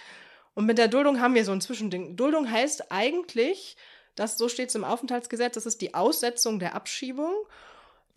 [0.53, 2.15] Und mit der Duldung haben wir so ein Zwischending.
[2.15, 3.75] Duldung heißt eigentlich,
[4.15, 7.33] dass so steht es im Aufenthaltsgesetz, das ist die Aussetzung der Abschiebung.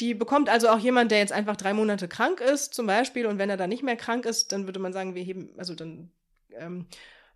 [0.00, 3.38] Die bekommt also auch jemand, der jetzt einfach drei Monate krank ist, zum Beispiel, und
[3.38, 6.10] wenn er dann nicht mehr krank ist, dann würde man sagen, wir heben, also dann
[6.50, 6.86] ähm,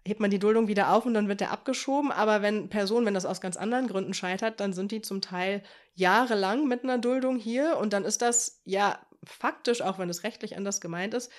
[0.05, 2.11] hebt man die Duldung wieder auf und dann wird er abgeschoben.
[2.11, 5.63] Aber wenn Personen, wenn das aus ganz anderen Gründen scheitert, dann sind die zum Teil
[5.95, 10.57] jahrelang mit einer Duldung hier und dann ist das ja faktisch, auch wenn es rechtlich
[10.57, 11.31] anders gemeint ist,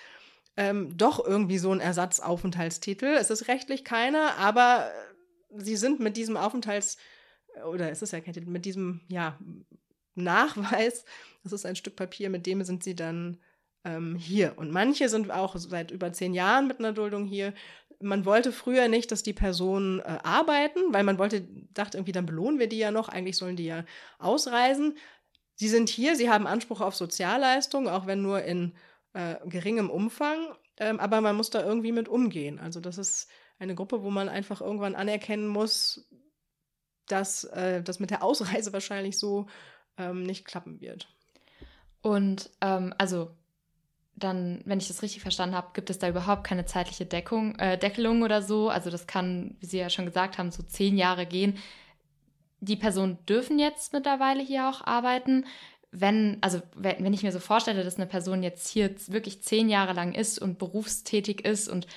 [0.58, 3.05] ähm, doch irgendwie so ein Ersatzaufenthaltstitel.
[3.05, 4.91] Es ist rechtlich keiner, aber
[5.55, 6.97] sie sind mit diesem Aufenthalts
[7.65, 9.38] oder es ist ja kein Titel, mit diesem, ja,
[10.23, 11.05] Nachweis.
[11.43, 13.39] Das ist ein Stück Papier, mit dem sind sie dann
[13.86, 14.58] ähm, hier.
[14.58, 17.53] Und manche sind auch seit über zehn Jahren mit einer Duldung hier.
[18.01, 21.41] Man wollte früher nicht, dass die Personen äh, arbeiten, weil man wollte,
[21.73, 23.10] dachte irgendwie, dann belohnen wir die ja noch.
[23.10, 23.86] Eigentlich sollen die ja
[24.19, 24.97] ausreisen.
[25.55, 28.73] Sie sind hier, sie haben Anspruch auf Sozialleistungen, auch wenn nur in
[29.13, 30.38] äh, geringem Umfang.
[30.77, 32.60] Ähm, aber man muss da irgendwie mit umgehen.
[32.60, 33.29] Also das ist
[33.60, 36.10] eine Gruppe, wo man einfach irgendwann anerkennen muss,
[37.08, 39.47] dass äh, das mit der Ausreise wahrscheinlich so
[39.99, 41.07] ähm, nicht klappen wird.
[42.01, 43.31] Und ähm, also
[44.15, 47.77] dann, wenn ich das richtig verstanden habe, gibt es da überhaupt keine zeitliche Deckung, äh,
[47.77, 48.69] Deckelung oder so.
[48.69, 51.57] Also das kann, wie Sie ja schon gesagt haben, so zehn Jahre gehen.
[52.59, 55.45] Die Personen dürfen jetzt mittlerweile hier auch arbeiten.
[55.91, 59.93] Wenn, also wenn ich mir so vorstelle, dass eine Person jetzt hier wirklich zehn Jahre
[59.93, 61.88] lang ist und berufstätig ist und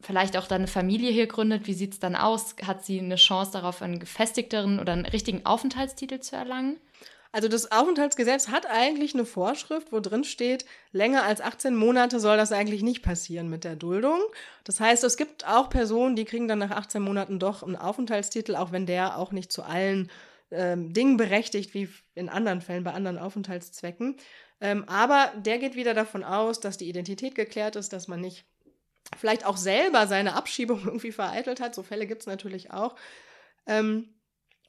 [0.00, 2.56] vielleicht auch dann eine Familie hier gründet, wie sieht es dann aus?
[2.66, 6.76] Hat sie eine Chance darauf, einen gefestigteren oder einen richtigen Aufenthaltstitel zu erlangen?
[7.32, 12.36] Also das Aufenthaltsgesetz hat eigentlich eine Vorschrift, wo drin steht, länger als 18 Monate soll
[12.36, 14.20] das eigentlich nicht passieren mit der Duldung.
[14.64, 18.54] Das heißt, es gibt auch Personen, die kriegen dann nach 18 Monaten doch einen Aufenthaltstitel,
[18.54, 20.10] auch wenn der auch nicht zu allen
[20.50, 24.16] ähm, Dingen berechtigt, wie in anderen Fällen bei anderen Aufenthaltszwecken.
[24.60, 28.44] Ähm, aber der geht wieder davon aus, dass die Identität geklärt ist, dass man nicht
[29.16, 31.74] vielleicht auch selber seine Abschiebung irgendwie vereitelt hat.
[31.74, 32.94] So Fälle gibt es natürlich auch.
[33.66, 34.14] Ähm,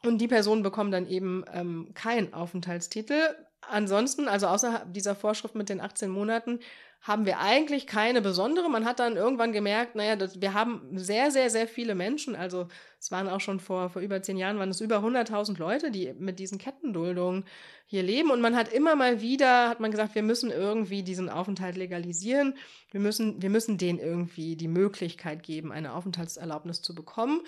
[0.06, 3.36] und die Personen bekommen dann eben ähm, keinen Aufenthaltstitel.
[3.62, 6.60] Ansonsten, also außer dieser Vorschrift mit den 18 Monaten,
[7.04, 8.70] haben wir eigentlich keine besondere.
[8.70, 12.34] Man hat dann irgendwann gemerkt, naja, das, wir haben sehr, sehr, sehr viele Menschen.
[12.34, 15.92] Also es waren auch schon vor, vor über zehn Jahren, waren es über 100.000 Leute,
[15.92, 17.44] die mit diesen Kettenduldungen
[17.86, 18.32] hier leben.
[18.32, 22.56] Und man hat immer mal wieder, hat man gesagt, wir müssen irgendwie diesen Aufenthalt legalisieren.
[22.92, 27.42] Wir müssen, wir müssen denen irgendwie die Möglichkeit geben, eine Aufenthaltserlaubnis zu bekommen.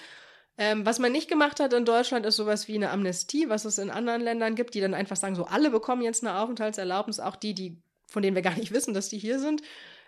[0.57, 3.77] Ähm, was man nicht gemacht hat in Deutschland, ist sowas wie eine Amnestie, was es
[3.77, 7.35] in anderen Ländern gibt, die dann einfach sagen, so alle bekommen jetzt eine Aufenthaltserlaubnis, auch
[7.35, 9.61] die, die, von denen wir gar nicht wissen, dass die hier sind.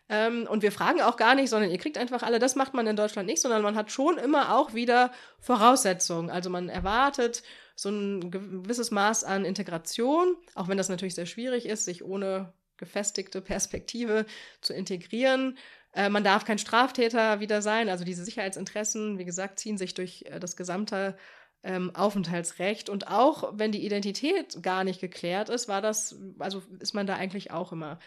[0.09, 2.39] Ähm, und wir fragen auch gar nicht, sondern ihr kriegt einfach alle.
[2.39, 6.29] Das macht man in Deutschland nicht, sondern man hat schon immer auch wieder Voraussetzungen.
[6.29, 7.43] Also man erwartet
[7.75, 12.53] so ein gewisses Maß an Integration, auch wenn das natürlich sehr schwierig ist, sich ohne
[12.77, 14.25] gefestigte Perspektive
[14.61, 15.57] zu integrieren.
[15.97, 17.89] Äh, man darf kein Straftäter wieder sein.
[17.89, 21.17] Also diese Sicherheitsinteressen, wie gesagt, ziehen sich durch äh, das gesamte
[21.63, 22.87] ähm, Aufenthaltsrecht.
[22.87, 27.15] Und auch wenn die Identität gar nicht geklärt ist, war das, also ist man da
[27.15, 27.97] eigentlich auch immer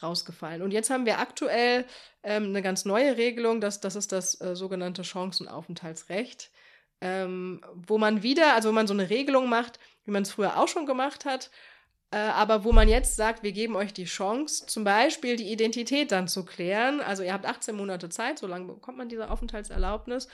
[0.00, 0.62] rausgefallen.
[0.62, 1.84] Und jetzt haben wir aktuell
[2.22, 6.52] ähm, eine ganz neue Regelung, das, das ist das äh, sogenannte Chancenaufenthaltsrecht,
[7.00, 10.56] ähm, wo man wieder, also wo man so eine Regelung macht, wie man es früher
[10.56, 11.50] auch schon gemacht hat,
[12.12, 16.10] äh, aber wo man jetzt sagt, wir geben euch die Chance, zum Beispiel die Identität
[16.10, 17.00] dann zu klären.
[17.00, 20.26] Also ihr habt 18 Monate Zeit, so lange bekommt man diese Aufenthaltserlaubnis.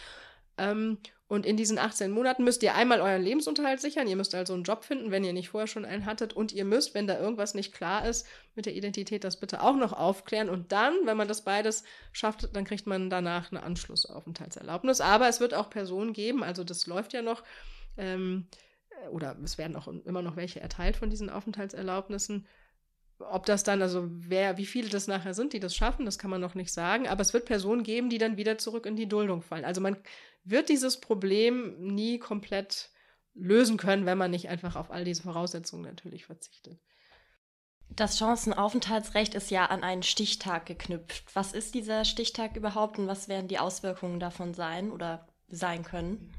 [0.59, 4.07] Ähm, und in diesen 18 Monaten müsst ihr einmal euren Lebensunterhalt sichern.
[4.07, 6.33] Ihr müsst also einen Job finden, wenn ihr nicht vorher schon einen hattet.
[6.33, 9.75] Und ihr müsst, wenn da irgendwas nicht klar ist mit der Identität, das bitte auch
[9.75, 10.49] noch aufklären.
[10.49, 15.01] Und dann, wenn man das beides schafft, dann kriegt man danach eine Anschlussaufenthaltserlaubnis.
[15.01, 17.43] Aber es wird auch Personen geben, also das läuft ja noch,
[17.99, 18.47] ähm,
[19.11, 22.47] oder es werden auch immer noch welche erteilt von diesen Aufenthaltserlaubnissen.
[23.19, 26.31] Ob das dann, also wer, wie viele das nachher sind, die das schaffen, das kann
[26.31, 27.09] man noch nicht sagen.
[27.09, 29.65] Aber es wird Personen geben, die dann wieder zurück in die Duldung fallen.
[29.65, 29.97] Also man
[30.45, 32.91] wird dieses Problem nie komplett
[33.35, 36.79] lösen können, wenn man nicht einfach auf all diese Voraussetzungen natürlich verzichtet.
[37.91, 41.25] Das Chancenaufenthaltsrecht ist ja an einen Stichtag geknüpft.
[41.35, 46.33] Was ist dieser Stichtag überhaupt und was werden die Auswirkungen davon sein oder sein können?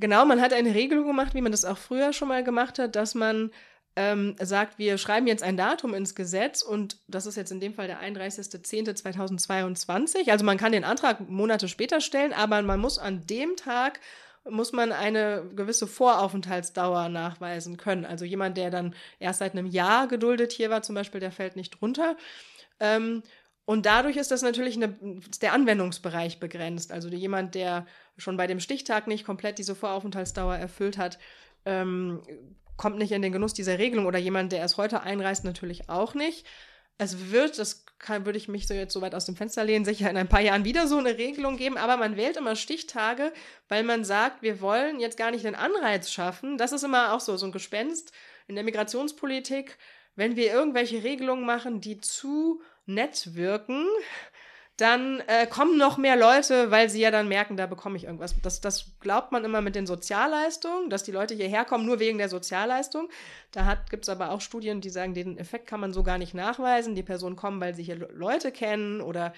[0.00, 2.96] Genau, man hat eine Regelung gemacht, wie man das auch früher schon mal gemacht hat,
[2.96, 3.50] dass man
[3.96, 7.74] ähm, sagt, wir schreiben jetzt ein Datum ins Gesetz und das ist jetzt in dem
[7.74, 10.30] Fall der 31.10.2022.
[10.30, 14.00] Also man kann den Antrag Monate später stellen, aber man muss an dem Tag
[14.48, 18.06] muss man eine gewisse Voraufenthaltsdauer nachweisen können.
[18.06, 21.56] Also jemand, der dann erst seit einem Jahr geduldet hier war, zum Beispiel, der fällt
[21.56, 22.16] nicht drunter.
[22.78, 23.22] Ähm,
[23.70, 24.96] und dadurch ist das natürlich eine,
[25.42, 26.90] der Anwendungsbereich begrenzt.
[26.90, 31.20] Also jemand, der schon bei dem Stichtag nicht komplett diese Voraufenthaltsdauer erfüllt hat,
[31.64, 32.20] ähm,
[32.76, 36.14] kommt nicht in den Genuss dieser Regelung oder jemand, der erst heute einreist, natürlich auch
[36.14, 36.48] nicht.
[36.98, 39.84] Es wird, das kann, würde ich mich so jetzt so weit aus dem Fenster lehnen,
[39.84, 43.32] sicher in ein paar Jahren wieder so eine Regelung geben, aber man wählt immer Stichtage,
[43.68, 46.58] weil man sagt, wir wollen jetzt gar nicht den Anreiz schaffen.
[46.58, 48.10] Das ist immer auch so, so ein Gespenst
[48.48, 49.78] in der Migrationspolitik.
[50.16, 53.86] Wenn wir irgendwelche Regelungen machen, die zu nett wirken,
[54.80, 58.34] dann äh, kommen noch mehr Leute, weil sie ja dann merken, da bekomme ich irgendwas.
[58.42, 62.16] Das, das glaubt man immer mit den Sozialleistungen, dass die Leute hierher kommen nur wegen
[62.16, 63.10] der Sozialleistung.
[63.52, 66.32] Da gibt es aber auch Studien, die sagen, den Effekt kann man so gar nicht
[66.32, 66.94] nachweisen.
[66.94, 69.34] Die Personen kommen, weil sie hier Leute kennen oder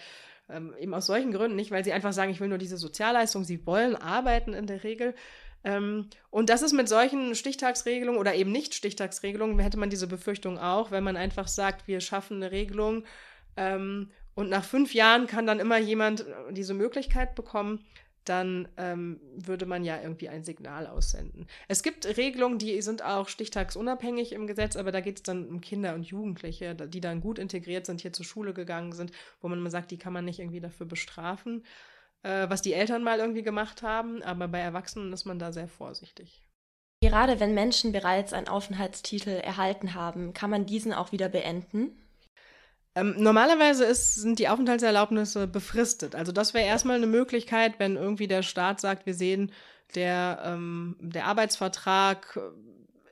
[0.48, 3.42] ähm, eben aus solchen Gründen nicht, weil sie einfach sagen, ich will nur diese Sozialleistung.
[3.42, 5.14] Sie wollen arbeiten in der Regel.
[5.64, 10.58] Ähm, und das ist mit solchen Stichtagsregelungen oder eben nicht Stichtagsregelungen, hätte man diese Befürchtung
[10.58, 13.04] auch, wenn man einfach sagt, wir schaffen eine Regelung,
[13.56, 17.84] ähm, und nach fünf Jahren kann dann immer jemand äh, diese Möglichkeit bekommen,
[18.24, 21.46] dann ähm, würde man ja irgendwie ein Signal aussenden.
[21.68, 25.60] Es gibt Regelungen, die sind auch stichtagsunabhängig im Gesetz, aber da geht es dann um
[25.60, 29.60] Kinder und Jugendliche, die dann gut integriert sind, hier zur Schule gegangen sind, wo man
[29.60, 31.64] mal sagt, die kann man nicht irgendwie dafür bestrafen,
[32.22, 35.68] äh, was die Eltern mal irgendwie gemacht haben, aber bei Erwachsenen ist man da sehr
[35.68, 36.44] vorsichtig.
[37.00, 41.98] Gerade wenn Menschen bereits einen Aufenthaltstitel erhalten haben, kann man diesen auch wieder beenden?
[42.94, 46.14] Ähm, normalerweise ist, sind die Aufenthaltserlaubnisse befristet.
[46.14, 49.52] Also das wäre erstmal eine Möglichkeit, wenn irgendwie der Staat sagt, wir sehen,
[49.94, 52.38] der, ähm, der Arbeitsvertrag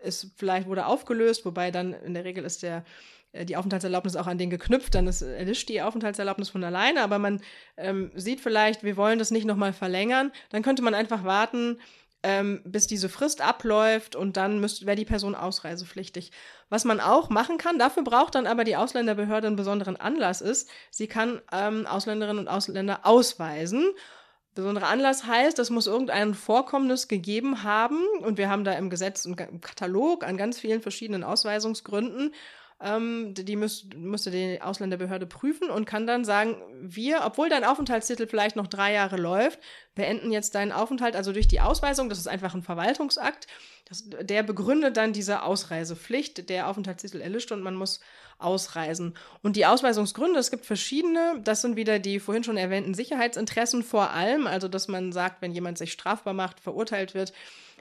[0.02, 2.84] ist vielleicht wurde aufgelöst, wobei dann in der Regel ist der
[3.32, 7.18] äh, die Aufenthaltserlaubnis auch an den geknüpft, dann ist, erlischt die Aufenthaltserlaubnis von alleine, aber
[7.18, 7.40] man
[7.76, 11.78] ähm, sieht vielleicht, wir wollen das nicht nochmal verlängern, dann könnte man einfach warten,
[12.22, 16.32] ähm, bis diese Frist abläuft und dann wäre die Person ausreisepflichtig.
[16.68, 20.68] Was man auch machen kann, dafür braucht dann aber die Ausländerbehörde einen besonderen Anlass ist,
[20.90, 23.90] sie kann ähm, Ausländerinnen und Ausländer ausweisen.
[24.54, 29.24] Besonderer Anlass heißt, es muss irgendein Vorkommnis gegeben haben und wir haben da im Gesetz
[29.24, 32.34] einen Katalog an ganz vielen verschiedenen Ausweisungsgründen
[32.82, 38.26] ähm, die müß, müsste die Ausländerbehörde prüfen und kann dann sagen, wir, obwohl dein Aufenthaltstitel
[38.26, 39.58] vielleicht noch drei Jahre läuft,
[39.94, 43.46] beenden jetzt deinen Aufenthalt, also durch die Ausweisung, das ist einfach ein Verwaltungsakt,
[43.86, 48.00] das, der begründet dann diese Ausreisepflicht, der Aufenthaltstitel erlischt und man muss
[48.38, 49.14] ausreisen.
[49.42, 54.10] Und die Ausweisungsgründe, es gibt verschiedene, das sind wieder die vorhin schon erwähnten Sicherheitsinteressen vor
[54.10, 57.34] allem, also dass man sagt, wenn jemand sich strafbar macht, verurteilt wird,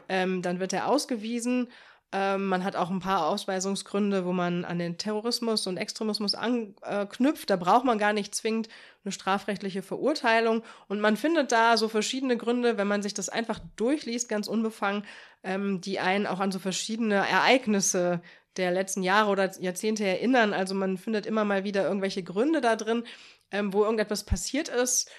[0.09, 1.69] ähm, dann wird er ausgewiesen
[2.11, 7.49] Ähm, man hat auch ein paar Ausweisungsgründe, wo man an den Terrorismus und Extremismus anknüpft.
[7.49, 8.67] Da braucht man gar nicht zwingend
[9.03, 10.63] eine strafrechtliche Verurteilung.
[10.87, 15.05] Und man findet da so verschiedene Gründe, wenn man sich das einfach durchliest, ganz unbefangen,
[15.43, 18.21] ähm, die einen auch an so verschiedene Ereignisse
[18.57, 20.53] der letzten Jahre oder Jahrzehnte erinnern.
[20.53, 23.03] Also man findet immer mal wieder irgendwelche Gründe da drin,
[23.51, 25.11] ähm, wo irgendetwas passiert ist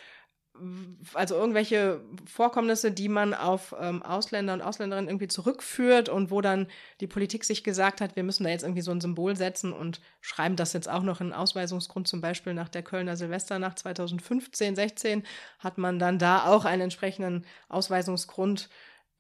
[1.15, 6.67] also irgendwelche Vorkommnisse, die man auf ähm, Ausländer und Ausländerinnen irgendwie zurückführt und wo dann
[7.01, 10.01] die Politik sich gesagt hat, wir müssen da jetzt irgendwie so ein Symbol setzen und
[10.21, 15.23] schreiben das jetzt auch noch in Ausweisungsgrund, zum Beispiel nach der Kölner Silvesternacht 2015, 16,
[15.59, 18.69] hat man dann da auch einen entsprechenden Ausweisungsgrund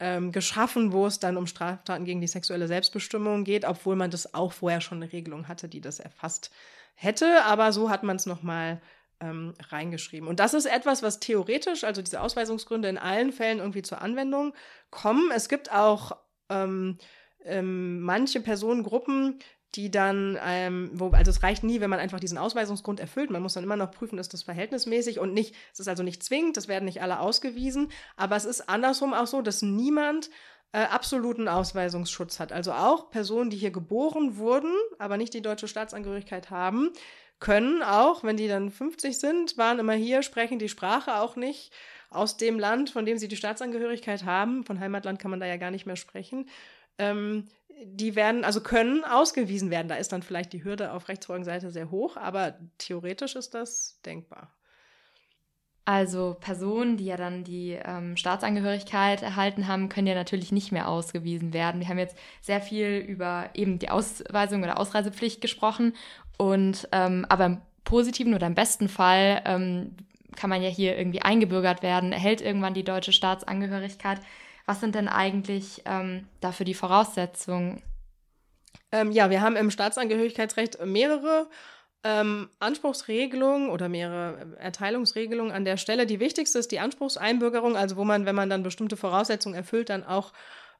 [0.00, 4.34] ähm, geschaffen, wo es dann um Straftaten gegen die sexuelle Selbstbestimmung geht, obwohl man das
[4.34, 6.50] auch vorher schon eine Regelung hatte, die das erfasst
[6.94, 7.44] hätte.
[7.44, 8.80] Aber so hat man es nochmal
[9.20, 10.28] ähm, reingeschrieben.
[10.28, 14.54] Und das ist etwas, was theoretisch, also diese Ausweisungsgründe in allen Fällen irgendwie zur Anwendung
[14.90, 15.30] kommen.
[15.34, 16.16] Es gibt auch
[16.48, 16.98] ähm,
[17.44, 19.38] ähm, manche Personengruppen,
[19.76, 23.30] die dann, ähm, wo, also es reicht nie, wenn man einfach diesen Ausweisungsgrund erfüllt.
[23.30, 26.24] Man muss dann immer noch prüfen, ist das verhältnismäßig und nicht, es ist also nicht
[26.24, 30.30] zwingend, es werden nicht alle ausgewiesen, aber es ist andersrum auch so, dass niemand
[30.72, 32.52] äh, absoluten Ausweisungsschutz hat.
[32.52, 36.90] Also auch Personen, die hier geboren wurden, aber nicht die deutsche Staatsangehörigkeit haben,
[37.40, 41.72] können auch, wenn die dann 50 sind, waren immer hier, sprechen die Sprache auch nicht
[42.10, 44.64] aus dem Land, von dem sie die Staatsangehörigkeit haben.
[44.64, 46.48] Von Heimatland kann man da ja gar nicht mehr sprechen.
[46.98, 47.48] Ähm,
[47.82, 49.88] die werden, also können ausgewiesen werden.
[49.88, 54.54] Da ist dann vielleicht die Hürde auf Rechtsfolgenseite sehr hoch, aber theoretisch ist das denkbar.
[55.90, 60.86] Also Personen, die ja dann die ähm, Staatsangehörigkeit erhalten haben, können ja natürlich nicht mehr
[60.86, 61.80] ausgewiesen werden.
[61.80, 65.94] Wir haben jetzt sehr viel über eben die Ausweisung oder Ausreisepflicht gesprochen
[66.38, 69.96] und ähm, aber im positiven oder im besten Fall ähm,
[70.36, 74.20] kann man ja hier irgendwie eingebürgert werden, erhält irgendwann die deutsche Staatsangehörigkeit.
[74.66, 77.82] Was sind denn eigentlich ähm, dafür die Voraussetzungen?
[78.92, 81.48] Ähm, ja, wir haben im Staatsangehörigkeitsrecht mehrere
[82.02, 86.06] ähm, Anspruchsregelungen oder mehrere Erteilungsregelungen an der Stelle.
[86.06, 90.04] Die wichtigste ist die Anspruchseinbürgerung, also wo man, wenn man dann bestimmte Voraussetzungen erfüllt, dann
[90.04, 90.32] auch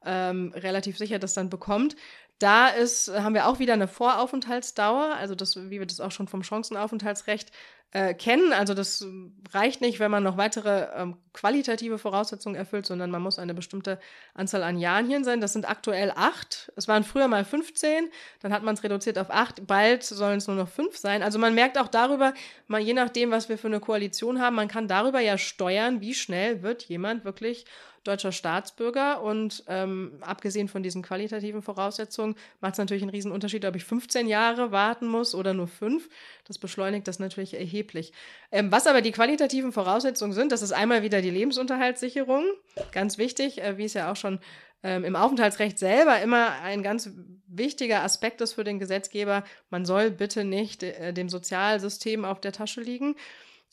[0.04, 1.94] ähm, relativ sicher das dann bekommt.
[2.40, 6.26] Da ist, haben wir auch wieder eine Voraufenthaltsdauer, also das, wie wir das auch schon
[6.26, 7.52] vom Chancenaufenthaltsrecht
[7.92, 8.52] äh, kennen.
[8.52, 9.04] Also das
[9.52, 13.98] reicht nicht, wenn man noch weitere ähm, qualitative Voraussetzungen erfüllt, sondern man muss eine bestimmte
[14.32, 15.42] Anzahl an Jahren hier sein.
[15.42, 16.72] Das sind aktuell acht.
[16.76, 18.08] Es waren früher mal 15,
[18.40, 19.66] dann hat man es reduziert auf acht.
[19.66, 21.22] Bald sollen es nur noch fünf sein.
[21.22, 22.32] Also man merkt auch darüber,
[22.68, 26.14] mal je nachdem, was wir für eine Koalition haben, man kann darüber ja steuern, wie
[26.14, 27.66] schnell wird jemand wirklich
[28.04, 29.22] deutscher Staatsbürger.
[29.22, 33.84] Und ähm, abgesehen von diesen qualitativen Voraussetzungen macht es natürlich einen riesen Unterschied, ob ich
[33.84, 36.08] 15 Jahre warten muss oder nur fünf.
[36.44, 38.12] Das beschleunigt das natürlich erheblich.
[38.52, 42.44] Ähm, was aber die qualitativen Voraussetzungen sind, das ist einmal wieder die Lebensunterhaltssicherung.
[42.92, 44.40] Ganz wichtig, äh, wie es ja auch schon
[44.82, 47.10] ähm, im Aufenthaltsrecht selber immer ein ganz
[47.46, 49.44] wichtiger Aspekt ist für den Gesetzgeber.
[49.68, 53.16] Man soll bitte nicht äh, dem Sozialsystem auf der Tasche liegen.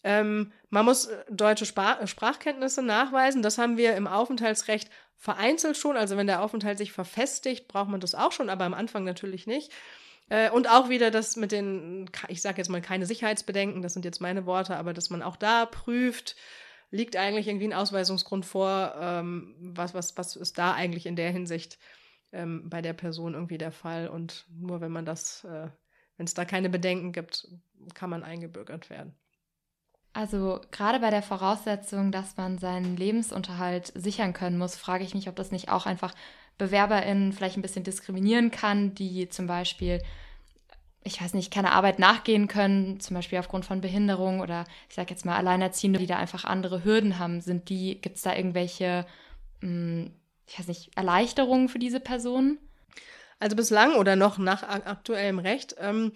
[0.08, 3.41] Ähm, man muss äh, deutsche Spar äh, Sprachkenntnisse nachweisen.
[3.41, 5.98] Das haben wir im Aufenthaltsrecht vereinzelt schon.
[5.98, 9.48] Also wenn der Aufenthalt sich verfestigt, braucht man das auch schon, aber am Anfang natürlich
[9.48, 9.74] nicht.
[10.30, 14.06] Äh, und auch wieder das mit den, ich sage jetzt mal keine Sicherheitsbedenken, das sind
[14.06, 16.38] jetzt meine Worte, aber dass man auch da prüft,
[16.89, 21.32] liegt eigentlich irgendwie ein Ausweisungsgrund vor, ähm, was, was, was ist da eigentlich in der
[21.32, 21.80] Hinsicht
[22.32, 24.08] ähm, bei der Person irgendwie der Fall.
[24.08, 25.67] Und nur wenn man das, äh,
[26.15, 27.50] wenn es da keine Bedenken gibt,
[27.93, 29.13] kann man eingebürgert werden.
[30.17, 35.30] Also gerade bei der Voraussetzung, dass man seinen Lebensunterhalt sichern können muss, frage ich mich,
[35.30, 36.12] ob das nicht auch einfach
[36.58, 40.01] BewerberInnen vielleicht ein bisschen diskriminieren kann, die zum Beispiel,
[41.03, 45.12] ich weiß nicht, keine Arbeit nachgehen können, zum Beispiel aufgrund von Behinderung oder ich sage
[45.12, 47.39] jetzt mal Alleinerziehende, die da einfach andere Hürden haben.
[47.39, 49.06] Sind die, gibt es da irgendwelche,
[49.62, 50.10] hm,
[50.47, 52.58] ich weiß nicht, Erleichterungen für diese Personen?
[53.38, 56.12] Also bislang oder noch nach aktuellem Recht ähm,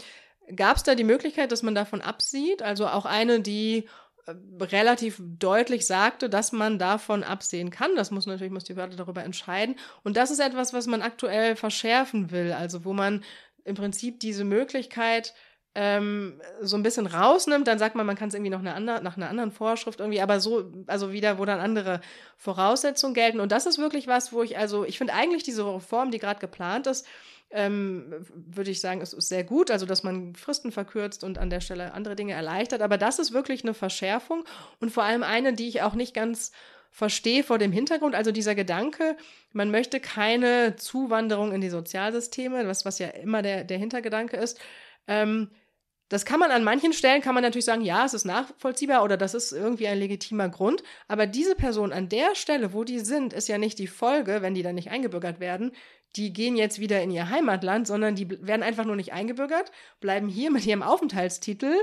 [0.55, 2.61] Gab es da die Möglichkeit, dass man davon absieht?
[2.61, 3.87] Also auch eine, die
[4.25, 7.95] äh, relativ deutlich sagte, dass man davon absehen kann.
[7.95, 9.75] Das muss natürlich, muss die Behörde darüber entscheiden.
[10.03, 12.53] Und das ist etwas, was man aktuell verschärfen will.
[12.53, 13.23] Also wo man
[13.63, 15.33] im Prinzip diese Möglichkeit
[15.73, 19.01] ähm, so ein bisschen rausnimmt, dann sagt man, man kann es irgendwie noch eine andere,
[19.01, 22.01] nach einer anderen Vorschrift irgendwie, aber so, also wieder, wo dann andere
[22.35, 23.39] Voraussetzungen gelten.
[23.39, 26.41] Und das ist wirklich was, wo ich, also ich finde eigentlich diese Reform, die gerade
[26.41, 27.07] geplant ist,
[27.51, 31.49] ähm, würde ich sagen, es ist sehr gut, also dass man Fristen verkürzt und an
[31.49, 32.81] der Stelle andere Dinge erleichtert.
[32.81, 34.43] Aber das ist wirklich eine Verschärfung
[34.79, 36.51] und vor allem eine, die ich auch nicht ganz
[36.91, 38.15] verstehe vor dem Hintergrund.
[38.15, 39.15] Also dieser Gedanke,
[39.53, 44.59] man möchte keine Zuwanderung in die Sozialsysteme, was, was ja immer der, der Hintergedanke ist.
[45.07, 45.49] Ähm,
[46.09, 49.15] das kann man an manchen Stellen, kann man natürlich sagen, ja, es ist nachvollziehbar oder
[49.15, 50.83] das ist irgendwie ein legitimer Grund.
[51.07, 54.53] Aber diese Person an der Stelle, wo die sind, ist ja nicht die Folge, wenn
[54.53, 55.71] die dann nicht eingebürgert werden,
[56.15, 60.27] die gehen jetzt wieder in ihr Heimatland, sondern die werden einfach nur nicht eingebürgert, bleiben
[60.27, 61.73] hier mit ihrem Aufenthaltstitel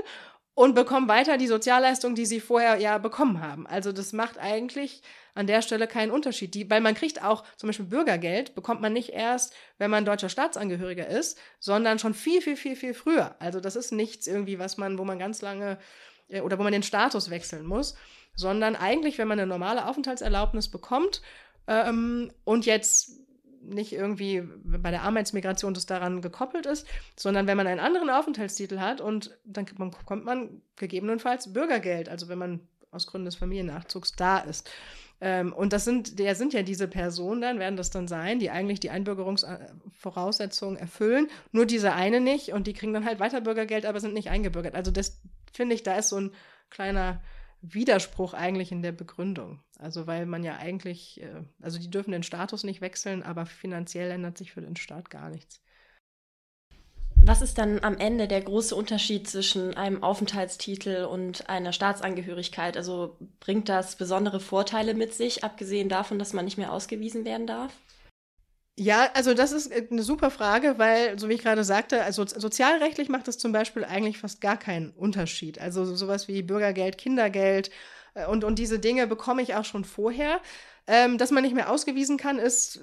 [0.53, 3.65] und bekommen weiter die Sozialleistung, die sie vorher ja bekommen haben.
[3.65, 5.01] Also das macht eigentlich
[5.33, 6.53] an der Stelle keinen Unterschied.
[6.53, 10.27] Die, weil man kriegt auch zum Beispiel Bürgergeld, bekommt man nicht erst, wenn man deutscher
[10.27, 13.35] Staatsangehöriger ist, sondern schon viel, viel, viel, viel früher.
[13.39, 15.77] Also das ist nichts irgendwie, was man, wo man ganz lange
[16.27, 17.95] äh, oder wo man den Status wechseln muss,
[18.35, 21.21] sondern eigentlich, wenn man eine normale Aufenthaltserlaubnis bekommt
[21.67, 23.18] ähm, und jetzt
[23.69, 28.79] nicht irgendwie bei der Arbeitsmigration das daran gekoppelt ist, sondern wenn man einen anderen Aufenthaltstitel
[28.79, 34.39] hat und dann bekommt man gegebenenfalls Bürgergeld, also wenn man aus Gründen des Familiennachzugs da
[34.39, 34.69] ist.
[35.21, 38.49] Ähm, und das sind, der sind ja diese Personen dann, werden das dann sein, die
[38.49, 43.85] eigentlich die Einbürgerungsvoraussetzungen erfüllen, nur diese eine nicht und die kriegen dann halt weiter Bürgergeld,
[43.85, 44.75] aber sind nicht eingebürgert.
[44.75, 46.31] Also das finde ich, da ist so ein
[46.69, 47.21] kleiner
[47.61, 49.59] Widerspruch eigentlich in der Begründung.
[49.77, 54.11] Also weil man ja eigentlich, äh, also die dürfen den Status nicht wechseln, aber finanziell
[54.11, 55.61] ändert sich für den Staat gar nichts.
[57.25, 62.75] Was ist dann am Ende der große Unterschied zwischen einem Aufenthaltstitel und einer Staatsangehörigkeit?
[62.75, 67.45] Also bringt das besondere Vorteile mit sich, abgesehen davon, dass man nicht mehr ausgewiesen werden
[67.45, 67.73] darf?
[68.81, 72.25] Ja, also das ist äh, eine super Frage, weil, so wie ich gerade sagte, also
[72.25, 75.59] sozialrechtlich macht es zum Beispiel eigentlich fast gar keinen Unterschied.
[75.59, 77.71] Also sowas wie Bürgergeld, Kindergeld
[78.13, 80.39] äh, und, und diese Dinge bekomme ich auch schon vorher.
[80.87, 82.79] Ähm, dass man nicht mehr ausgewiesen kann, ist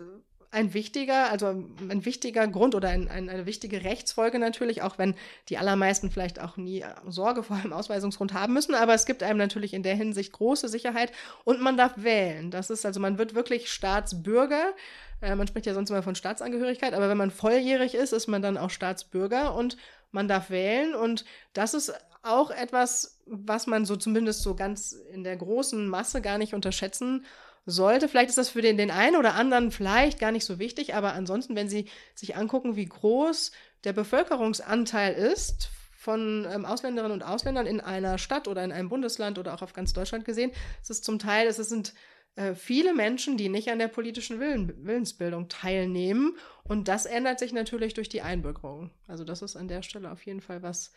[0.50, 5.14] ein wichtiger, also ein wichtiger Grund oder ein, ein, eine wichtige Rechtsfolge natürlich, auch wenn
[5.48, 8.74] die allermeisten vielleicht auch nie äh, Sorge vor einem Ausweisungsgrund haben müssen.
[8.74, 11.12] Aber es gibt einem natürlich in der Hinsicht große Sicherheit
[11.44, 12.50] und man darf wählen.
[12.50, 14.72] Das ist also, man wird wirklich Staatsbürger.
[15.20, 18.42] Äh, man spricht ja sonst immer von Staatsangehörigkeit, aber wenn man volljährig ist, ist man
[18.42, 19.76] dann auch Staatsbürger und
[20.10, 20.94] man darf wählen.
[20.94, 21.92] Und das ist
[22.22, 27.24] auch etwas, was man so zumindest so ganz in der großen Masse gar nicht unterschätzen
[27.66, 28.08] sollte.
[28.08, 31.12] Vielleicht ist das für den, den einen oder anderen vielleicht gar nicht so wichtig, aber
[31.12, 33.50] ansonsten, wenn Sie sich angucken, wie groß
[33.84, 39.38] der Bevölkerungsanteil ist von ähm, Ausländerinnen und Ausländern in einer Stadt oder in einem Bundesland
[39.38, 41.92] oder auch auf ganz Deutschland gesehen, ist es zum Teil, es sind
[42.36, 46.36] äh, viele Menschen, die nicht an der politischen Willen, Willensbildung teilnehmen.
[46.62, 48.90] Und das ändert sich natürlich durch die Einbürgerung.
[49.08, 50.92] Also das ist an der Stelle auf jeden Fall was,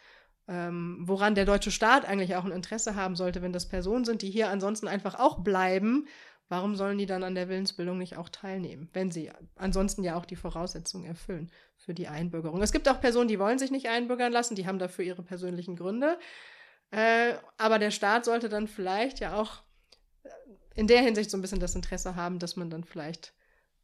[0.48, 4.22] ähm, woran der deutsche Staat eigentlich auch ein Interesse haben sollte, wenn das Personen sind,
[4.22, 6.08] die hier ansonsten einfach auch bleiben,
[6.50, 10.26] Warum sollen die dann an der Willensbildung nicht auch teilnehmen, wenn sie ansonsten ja auch
[10.26, 12.62] die Voraussetzungen erfüllen für die Einbürgerung?
[12.64, 15.76] Es gibt auch Personen, die wollen sich nicht einbürgern lassen, die haben dafür ihre persönlichen
[15.76, 16.18] Gründe.
[16.90, 19.62] Äh, aber der Staat sollte dann vielleicht ja auch
[20.24, 20.30] äh,
[20.74, 23.34] in der Hinsicht so ein bisschen das Interesse haben, dass man dann vielleicht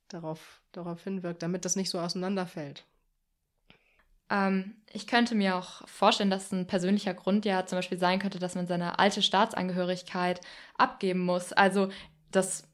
[0.07, 2.83] darauf, darauf hinwirkt, damit das nicht so auseinanderfällt.
[4.29, 8.39] Ähm, ich könnte mir auch vorstellen, dass ein persönlicher Grund ja zum Beispiel sein könnte,
[8.39, 10.41] dass man seine alte Staatsangehörigkeit
[10.77, 11.53] abgeben muss.
[11.53, 11.89] Also
[12.35, 12.67] das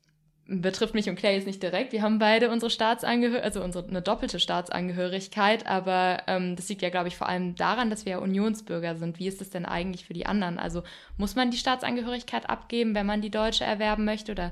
[0.47, 1.93] betrifft mich und Clay jetzt nicht direkt.
[1.93, 6.89] Wir haben beide unsere Staatsangehörigkeit, also unsere, eine doppelte Staatsangehörigkeit, aber ähm, das liegt ja,
[6.89, 9.17] glaube ich, vor allem daran, dass wir ja Unionsbürger sind.
[9.17, 10.59] Wie ist es denn eigentlich für die anderen?
[10.59, 10.83] Also
[11.17, 14.33] muss man die Staatsangehörigkeit abgeben, wenn man die deutsche erwerben möchte?
[14.33, 14.51] Oder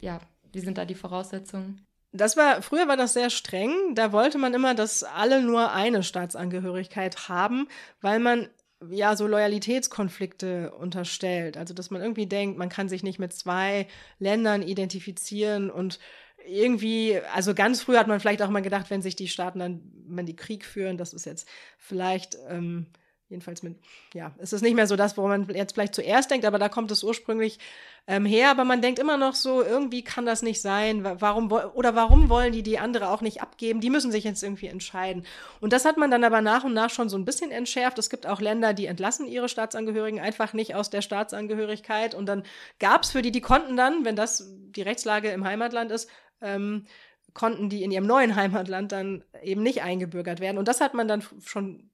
[0.00, 0.18] ja,
[0.52, 1.86] wie sind da die Voraussetzungen?
[2.12, 3.94] Das war, früher war das sehr streng.
[3.94, 7.68] Da wollte man immer, dass alle nur eine Staatsangehörigkeit haben,
[8.00, 8.48] weil man
[8.90, 11.56] ja, so Loyalitätskonflikte unterstellt.
[11.56, 13.86] Also, dass man irgendwie denkt, man kann sich nicht mit zwei
[14.18, 15.98] Ländern identifizieren und
[16.46, 19.80] irgendwie, also ganz früh hat man vielleicht auch mal gedacht, wenn sich die Staaten dann,
[20.08, 22.86] wenn die Krieg führen, das ist jetzt vielleicht ähm,
[23.32, 23.76] Jedenfalls mit,
[24.12, 26.68] ja, es ist nicht mehr so das, woran man jetzt vielleicht zuerst denkt, aber da
[26.68, 27.58] kommt es ursprünglich
[28.06, 28.50] ähm, her.
[28.50, 31.02] Aber man denkt immer noch so, irgendwie kann das nicht sein.
[31.02, 33.80] Warum oder warum wollen die die andere auch nicht abgeben?
[33.80, 35.24] Die müssen sich jetzt irgendwie entscheiden.
[35.60, 37.98] Und das hat man dann aber nach und nach schon so ein bisschen entschärft.
[37.98, 42.14] Es gibt auch Länder, die entlassen ihre Staatsangehörigen einfach nicht aus der Staatsangehörigkeit.
[42.14, 42.42] Und dann
[42.78, 46.10] gab es für die, die konnten dann, wenn das die Rechtslage im Heimatland ist,
[46.42, 46.84] ähm,
[47.32, 50.58] konnten die in ihrem neuen Heimatland dann eben nicht eingebürgert werden.
[50.58, 51.88] Und das hat man dann schon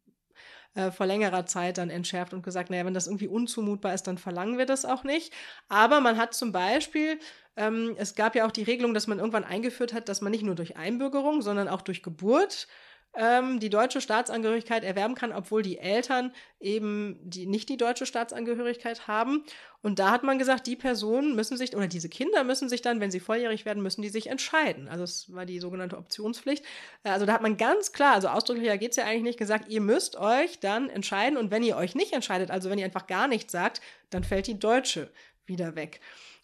[0.78, 4.16] äh, vor längerer Zeit dann entschärft und gesagt, naja, wenn das irgendwie unzumutbar ist, dann
[4.16, 5.32] verlangen wir das auch nicht.
[5.68, 7.18] Aber man hat zum Beispiel,
[7.56, 10.44] ähm, es gab ja auch die Regelung, dass man irgendwann eingeführt hat, dass man nicht
[10.44, 12.68] nur durch Einbürgerung, sondern auch durch Geburt
[13.14, 19.08] ähm, die deutsche Staatsangehörigkeit erwerben kann, obwohl die Eltern eben die, nicht die deutsche Staatsangehörigkeit
[19.08, 19.44] haben.
[19.82, 23.00] Und da hat man gesagt, die Personen müssen sich, oder diese Kinder müssen sich dann,
[23.00, 24.88] wenn sie volljährig werden, müssen die sich entscheiden.
[24.88, 26.64] Also es war die sogenannte Optionspflicht.
[27.02, 29.68] Äh, also da hat man ganz klar, also ausdrücklicher geht es ja eigentlich nicht, gesagt,
[29.68, 31.38] ihr müsst euch dann entscheiden.
[31.38, 33.80] Und wenn ihr euch nicht entscheidet, also wenn ihr einfach gar nichts sagt,
[34.10, 35.10] dann fällt die deutsche
[35.46, 36.00] wieder weg.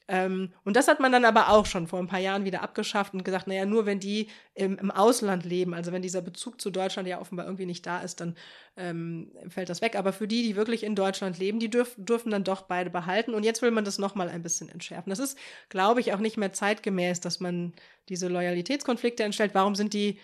[0.06, 3.14] Ähm, und das hat man dann aber auch schon vor ein paar Jahren wieder abgeschafft
[3.14, 6.70] und gesagt, naja, nur wenn die im, im Ausland leben, also wenn dieser Bezug zu
[6.70, 8.36] Deutschland ja offenbar irgendwie nicht da ist, dann
[8.76, 9.96] ähm, fällt das weg.
[9.96, 13.32] Aber für die, die wirklich in Deutschland leben, die dürf, dürfen dann doch beide behalten.
[13.32, 15.08] Und jetzt will man das nochmal ein bisschen entschärfen.
[15.08, 15.38] Das ist,
[15.70, 17.72] glaube ich, auch nicht mehr zeitgemäß, dass man
[18.10, 19.54] diese Loyalitätskonflikte entstellt.
[19.54, 20.18] Warum sind die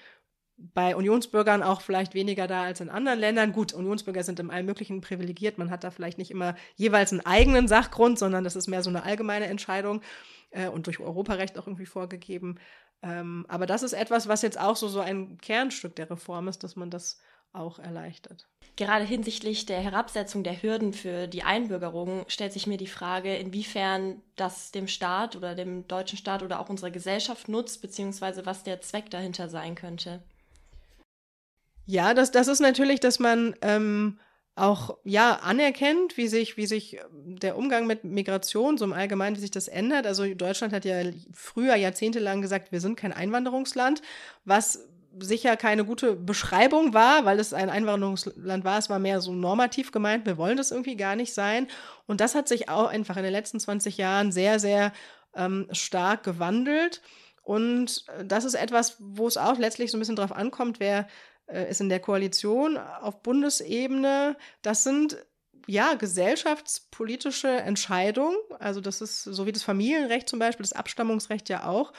[0.74, 3.52] bei Unionsbürgern auch vielleicht weniger da als in anderen Ländern.
[3.52, 5.58] Gut, Unionsbürger sind im Allmöglichen privilegiert.
[5.58, 8.90] Man hat da vielleicht nicht immer jeweils einen eigenen Sachgrund, sondern das ist mehr so
[8.90, 10.02] eine allgemeine Entscheidung
[10.50, 12.58] äh, und durch Europarecht auch irgendwie vorgegeben.
[13.02, 16.62] Ähm, aber das ist etwas, was jetzt auch so, so ein Kernstück der Reform ist,
[16.62, 17.18] dass man das
[17.52, 18.46] auch erleichtert.
[18.76, 24.22] Gerade hinsichtlich der Herabsetzung der Hürden für die Einbürgerung stellt sich mir die Frage, inwiefern
[24.36, 28.80] das dem Staat oder dem deutschen Staat oder auch unserer Gesellschaft nutzt, beziehungsweise was der
[28.80, 30.22] Zweck dahinter sein könnte.
[31.90, 34.20] Ja, das, das ist natürlich, dass man ähm,
[34.54, 39.34] auch ja anerkennt, wie sich, wie sich ähm, der Umgang mit Migration so im Allgemeinen,
[39.34, 40.06] wie sich das ändert.
[40.06, 44.02] Also Deutschland hat ja früher jahrzehntelang gesagt, wir sind kein Einwanderungsland,
[44.44, 44.88] was
[45.18, 48.78] sicher keine gute Beschreibung war, weil es ein Einwanderungsland war.
[48.78, 51.66] Es war mehr so normativ gemeint, wir wollen das irgendwie gar nicht sein.
[52.06, 54.92] Und das hat sich auch einfach in den letzten 20 Jahren sehr, sehr
[55.34, 57.02] ähm, stark gewandelt.
[57.42, 61.08] Und äh, das ist etwas, wo es auch letztlich so ein bisschen drauf ankommt, wer
[61.52, 64.36] ist in der Koalition auf Bundesebene.
[64.62, 65.18] Das sind
[65.66, 68.36] ja gesellschaftspolitische Entscheidungen.
[68.58, 71.92] Also das ist so wie das Familienrecht zum Beispiel, das Abstammungsrecht ja auch,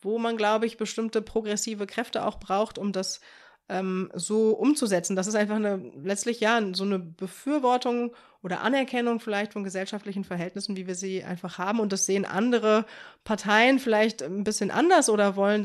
[0.00, 3.20] wo man, glaube ich, bestimmte progressive Kräfte auch braucht, um das
[3.68, 5.16] ähm, so umzusetzen.
[5.16, 10.76] Das ist einfach eine, letztlich ja, so eine Befürwortung oder Anerkennung vielleicht von gesellschaftlichen Verhältnissen,
[10.76, 11.80] wie wir sie einfach haben.
[11.80, 12.84] Und das sehen andere
[13.24, 15.64] Parteien vielleicht ein bisschen anders oder wollen,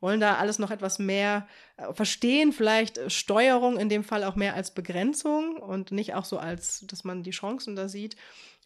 [0.00, 4.54] wollen da alles noch etwas mehr äh, verstehen, vielleicht Steuerung in dem Fall auch mehr
[4.54, 8.16] als Begrenzung und nicht auch so als, dass man die Chancen da sieht.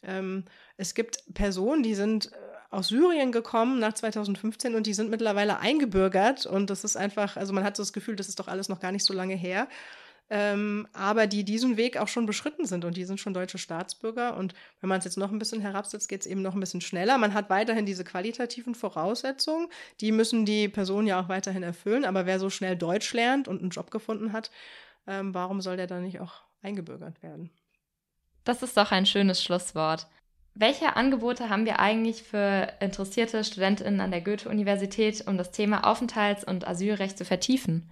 [0.03, 0.45] Ähm,
[0.76, 2.37] es gibt Personen, die sind äh,
[2.70, 7.53] aus Syrien gekommen nach 2015 und die sind mittlerweile eingebürgert und das ist einfach, also
[7.53, 9.68] man hat so das Gefühl, das ist doch alles noch gar nicht so lange her.
[10.33, 14.37] Ähm, aber die diesen Weg auch schon beschritten sind und die sind schon deutsche Staatsbürger.
[14.37, 16.81] Und wenn man es jetzt noch ein bisschen herabsetzt, geht es eben noch ein bisschen
[16.81, 17.18] schneller.
[17.18, 19.66] Man hat weiterhin diese qualitativen Voraussetzungen,
[20.01, 22.05] die müssen die Personen ja auch weiterhin erfüllen.
[22.05, 24.53] Aber wer so schnell Deutsch lernt und einen Job gefunden hat,
[25.09, 27.51] ähm, warum soll der dann nicht auch eingebürgert werden?
[28.45, 30.07] Das ist doch ein schönes Schlusswort.
[30.55, 36.45] Welche Angebote haben wir eigentlich für interessierte Studentinnen an der Goethe-Universität, um das Thema Aufenthalts-
[36.45, 37.91] und Asylrecht zu vertiefen?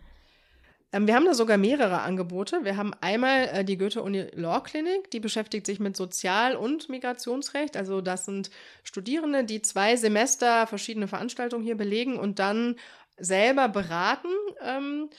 [0.92, 2.64] Ähm, wir haben da sogar mehrere Angebote.
[2.64, 7.76] Wir haben einmal äh, die Goethe-Uni Law Clinic, die beschäftigt sich mit Sozial- und Migrationsrecht.
[7.76, 8.50] Also das sind
[8.84, 12.76] Studierende, die zwei Semester verschiedene Veranstaltungen hier belegen und dann
[13.18, 14.28] selber beraten.
[14.62, 15.10] Ähm,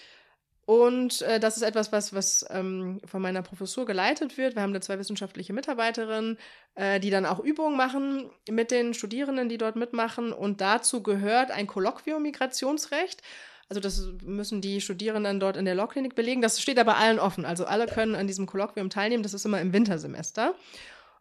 [0.65, 4.55] und äh, das ist etwas, was, was ähm, von meiner Professur geleitet wird.
[4.55, 6.37] Wir haben da zwei wissenschaftliche Mitarbeiterinnen,
[6.75, 10.31] äh, die dann auch Übungen machen mit den Studierenden, die dort mitmachen.
[10.31, 13.23] Und dazu gehört ein Kolloquium Migrationsrecht.
[13.69, 16.41] Also das müssen die Studierenden dort in der Law-Klinik belegen.
[16.41, 17.45] Das steht aber allen offen.
[17.45, 19.21] Also alle können an diesem Kolloquium teilnehmen.
[19.21, 20.55] Das ist immer im Wintersemester.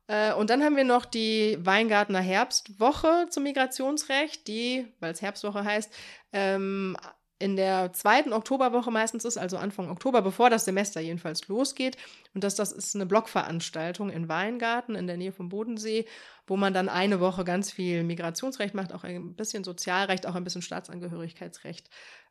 [0.07, 5.62] Äh, und dann haben wir noch die Weingartner Herbstwoche zum Migrationsrecht, die, weil es Herbstwoche
[5.62, 5.92] heißt,
[6.32, 6.96] ähm,
[7.40, 11.96] in der zweiten Oktoberwoche meistens ist, also Anfang Oktober, bevor das Semester jedenfalls losgeht.
[12.34, 16.07] Und das, das ist eine Blockveranstaltung in Weingarten in der Nähe vom Bodensee,
[16.49, 20.42] wo man dann eine Woche ganz viel Migrationsrecht macht, auch ein bisschen Sozialrecht, auch ein
[20.42, 21.88] bisschen Staatsangehörigkeitsrecht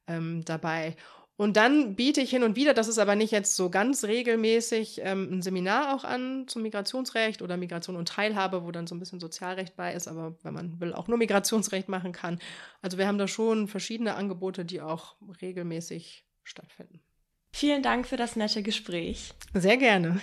[0.08, 0.96] ähm, dabei.
[1.38, 5.02] Und dann biete ich hin und wieder, das ist aber nicht jetzt so ganz regelmäßig,
[5.04, 9.00] ähm, ein Seminar auch an zum Migrationsrecht oder Migration und Teilhabe, wo dann so ein
[9.00, 12.40] bisschen Sozialrecht bei ist, aber wenn man will, auch nur Migrationsrecht machen kann.
[12.82, 17.02] Also wir haben da schon verschiedene Angebote, die auch regelmäßig stattfinden.
[17.54, 19.34] Vielen Dank für das nette Gespräch.
[19.54, 20.20] Sehr gerne.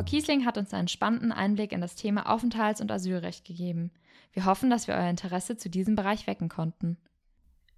[0.00, 3.90] Frau Kiesling hat uns einen spannenden Einblick in das Thema Aufenthalts- und Asylrecht gegeben.
[4.32, 6.96] Wir hoffen, dass wir euer Interesse zu diesem Bereich wecken konnten.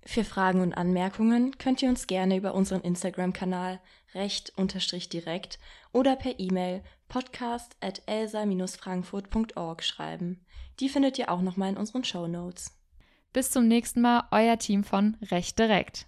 [0.07, 3.81] Für Fragen und Anmerkungen könnt ihr uns gerne über unseren Instagram-Kanal
[4.15, 5.59] recht-direkt
[5.93, 10.47] oder per E-Mail podcast at elsa-frankfurt.org schreiben.
[10.79, 12.79] Die findet ihr auch nochmal in unseren Show Notes.
[13.33, 16.07] Bis zum nächsten Mal, euer Team von Recht direkt.